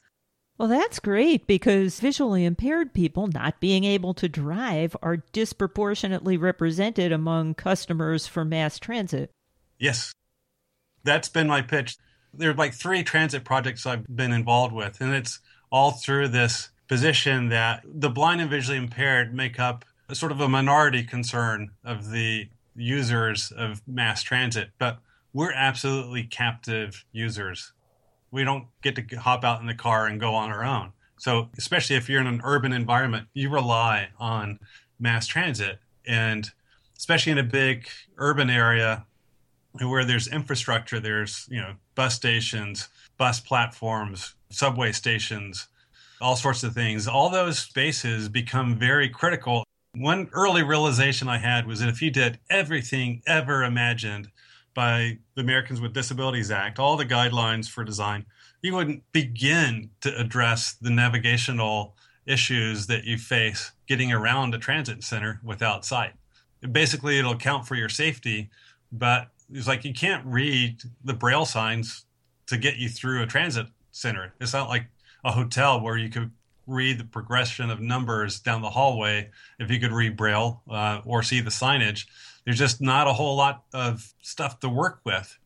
Well, 0.58 0.68
that's 0.68 0.98
great 1.00 1.46
because 1.46 2.00
visually 2.00 2.46
impaired 2.46 2.96
people 2.96 3.28
not 3.28 3.60
being 3.60 3.84
able 3.84 4.16
to 4.16 4.28
drive 4.28 4.98
are 5.04 5.18
disproportionately 5.18 6.36
represented 6.36 7.12
among 7.12 7.54
customers 7.54 8.26
for 8.26 8.44
mass 8.44 8.80
transit. 8.80 9.30
Yes, 9.78 10.14
That's 11.04 11.30
been 11.30 11.48
my 11.48 11.62
pitch. 11.62 11.98
There 12.38 12.52
are 12.52 12.56
like 12.56 12.74
three 12.74 13.04
transit 13.04 13.44
projects 13.44 13.86
I've 13.86 14.06
been 14.08 14.32
involved 14.32 14.74
with, 14.74 15.02
and 15.02 15.14
it's 15.14 15.40
all 15.72 15.92
through 15.92 16.30
this 16.30 16.70
position 16.88 17.50
that 17.50 17.84
the 17.84 18.10
blind 18.10 18.42
and 18.42 18.50
visually 18.50 18.78
impaired 18.78 19.34
make 19.34 19.60
up 19.60 19.86
a 20.08 20.16
sort 20.16 20.32
of 20.32 20.40
a 20.40 20.48
minority 20.48 21.04
concern 21.04 21.72
of 21.84 22.12
the 22.12 22.48
users 22.76 23.52
of 23.52 23.82
mass 23.88 24.22
transit, 24.22 24.70
but 24.78 25.00
we're 25.34 25.54
absolutely 25.54 26.24
captive 26.24 27.06
users. 27.12 27.74
We 28.32 28.44
don't 28.44 28.68
get 28.82 28.96
to 28.96 29.16
hop 29.18 29.44
out 29.44 29.62
in 29.62 29.68
the 29.68 29.74
car 29.74 30.08
and 30.08 30.20
go 30.20 30.34
on 30.36 30.50
our 30.50 30.64
own. 30.64 30.94
So, 31.18 31.50
especially 31.58 31.96
if 31.96 32.10
you're 32.10 32.22
in 32.22 32.28
an 32.28 32.42
urban 32.44 32.74
environment, 32.74 33.28
you 33.34 33.50
rely 33.50 34.10
on 34.20 34.60
mass 35.00 35.28
transit. 35.28 35.80
And 36.06 36.52
especially 36.98 37.32
in 37.32 37.38
a 37.38 37.44
big 37.44 37.88
urban 38.18 38.50
area 38.50 39.06
where 39.82 40.06
there's 40.06 40.28
infrastructure, 40.28 41.00
there's, 41.00 41.48
you 41.50 41.60
know, 41.60 41.74
bus 41.96 42.16
stations, 42.16 42.90
bus 43.18 43.40
platforms, 43.40 44.36
subway 44.50 44.92
stations, 44.92 45.68
all 46.22 46.36
sorts 46.36 46.64
of 46.64 46.74
things. 46.74 47.08
All 47.08 47.30
those 47.30 47.60
spaces 47.60 48.30
become 48.30 48.78
very 48.78 49.10
critical. 49.10 49.64
One 49.96 50.30
early 50.34 50.64
realization 50.64 51.28
I 51.28 51.38
had 51.38 51.68
was 51.68 51.80
that 51.80 51.90
if 51.90 52.02
you 52.02 52.12
did 52.12 52.40
everything 52.50 53.22
ever 53.28 53.64
imagined 53.64 54.30
by 54.74 55.20
the 55.36 55.42
Americans 55.42 55.80
with 55.80 55.94
Disabilities 55.94 56.52
Act, 56.52 56.80
all 56.80 56.98
the 56.98 57.06
guidelines 57.06 57.70
for 57.70 57.84
design, 57.84 58.26
you 58.62 58.74
wouldn't 58.74 59.04
begin 59.12 59.90
to 60.02 60.16
address 60.18 60.74
the 60.74 60.90
navigational 60.90 61.96
issues 62.26 62.88
that 62.88 63.04
you 63.04 63.18
face 63.18 63.72
getting 63.88 64.12
around 64.12 64.54
a 64.54 64.58
transit 64.58 65.04
center 65.04 65.40
without 65.44 65.86
sight. 65.86 66.14
Basically, 66.72 67.20
it'll 67.20 67.34
account 67.34 67.68
for 67.68 67.76
your 67.76 67.90
safety, 67.90 68.50
but 68.92 69.28
it's 69.52 69.68
like 69.68 69.86
you 69.86 69.94
can't 69.94 70.26
read 70.26 70.82
the 71.04 71.14
braille 71.14 71.46
signs 71.46 72.06
to 72.48 72.58
get 72.58 72.78
you 72.78 72.90
through 72.90 73.24
a 73.24 73.28
transit 73.28 73.68
center. 73.92 74.34
It's 74.40 74.54
not 74.54 74.70
like 74.70 74.86
a 75.24 75.32
hotel 75.32 75.82
where 75.82 75.98
you 75.98 76.10
could 76.10 76.32
read 76.68 76.98
the 76.98 77.06
progression 77.06 77.70
of 77.70 77.80
numbers 77.80 78.40
down 78.40 78.62
the 78.62 78.70
hallway 78.70 79.30
if 79.60 79.70
you 79.70 79.80
could 79.80 79.92
read 79.92 80.18
braille 80.18 80.62
uh, 80.70 81.02
or 81.06 81.24
see 81.24 81.42
the 81.42 81.50
signage. 81.50 82.08
There's 82.44 82.58
just 82.58 82.82
not 82.82 83.08
a 83.08 83.14
whole 83.14 83.36
lot 83.36 83.64
of 83.74 84.14
stuff 84.22 84.60
to 84.62 84.70
work 84.70 85.00
with. 85.04 85.38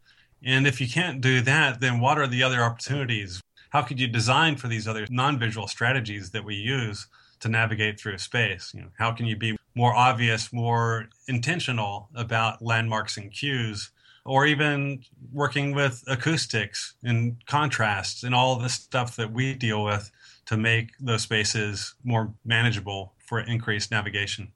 And 0.44 0.66
if 0.66 0.80
you 0.80 0.88
can't 0.88 1.22
do 1.22 1.42
that, 1.42 1.82
then 1.82 2.00
what 2.00 2.18
are 2.18 2.28
the 2.28 2.44
other 2.44 2.62
opportunities? 2.62 3.42
How 3.70 3.82
could 3.84 4.00
you 4.00 4.08
design 4.08 4.58
for 4.58 4.68
these 4.68 4.88
other 4.88 5.06
non-visual 5.10 5.68
strategies 5.68 6.32
that 6.32 6.44
we 6.44 6.56
use 6.56 7.08
to 7.40 7.50
navigate 7.50 8.00
through 8.00 8.18
space? 8.18 8.72
You 8.74 8.82
know, 8.82 8.90
how 8.98 9.12
can 9.12 9.26
you 9.26 9.36
be 9.36 9.58
more 9.76 9.94
obvious, 9.94 10.52
more 10.52 11.08
intentional 11.28 12.10
about 12.16 12.62
landmarks 12.62 13.16
and 13.16 13.32
cues, 13.32 13.92
or 14.26 14.46
even 14.46 15.04
working 15.32 15.74
with 15.74 16.04
acoustics 16.08 16.96
and 17.04 17.38
contrasts 17.46 18.24
and 18.24 18.36
all 18.36 18.58
the 18.58 18.70
stuff 18.70 19.16
that 19.16 19.32
we 19.32 19.54
deal 19.54 19.84
with 19.84 20.12
to 20.48 20.58
make 20.58 20.92
those 21.00 21.22
spaces 21.22 21.96
more 22.04 22.34
manageable 22.44 23.14
for 23.18 23.40
increased 23.40 23.92
navigation. 23.92 24.52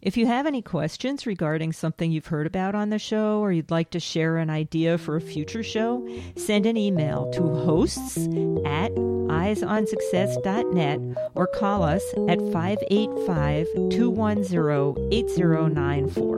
If 0.00 0.16
you 0.16 0.26
have 0.26 0.46
any 0.46 0.62
questions 0.62 1.26
regarding 1.26 1.72
something 1.72 2.12
you've 2.12 2.28
heard 2.28 2.46
about 2.46 2.76
on 2.76 2.90
the 2.90 3.00
show 3.00 3.40
or 3.40 3.50
you'd 3.50 3.72
like 3.72 3.90
to 3.90 3.98
share 3.98 4.36
an 4.36 4.48
idea 4.48 4.96
for 4.96 5.16
a 5.16 5.20
future 5.20 5.64
show, 5.64 6.08
send 6.36 6.66
an 6.66 6.76
email 6.76 7.28
to 7.32 7.42
hosts 7.42 8.16
at 8.64 8.94
eyesonsuccess.net 8.94 11.00
or 11.34 11.48
call 11.48 11.82
us 11.82 12.04
at 12.28 12.38
585 12.52 13.66
210 13.90 15.12
8094. 15.12 16.37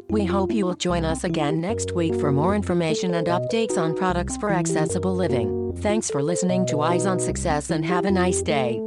We 0.11 0.25
hope 0.25 0.51
you 0.51 0.65
will 0.65 0.75
join 0.75 1.05
us 1.05 1.23
again 1.23 1.61
next 1.61 1.93
week 1.93 2.13
for 2.15 2.33
more 2.33 2.53
information 2.53 3.13
and 3.13 3.27
updates 3.27 3.77
on 3.77 3.95
products 3.95 4.35
for 4.35 4.51
accessible 4.51 5.15
living. 5.15 5.71
Thanks 5.77 6.11
for 6.11 6.21
listening 6.21 6.65
to 6.65 6.81
Eyes 6.81 7.05
on 7.05 7.17
Success 7.17 7.69
and 7.69 7.85
have 7.85 8.03
a 8.03 8.11
nice 8.11 8.41
day. 8.41 8.85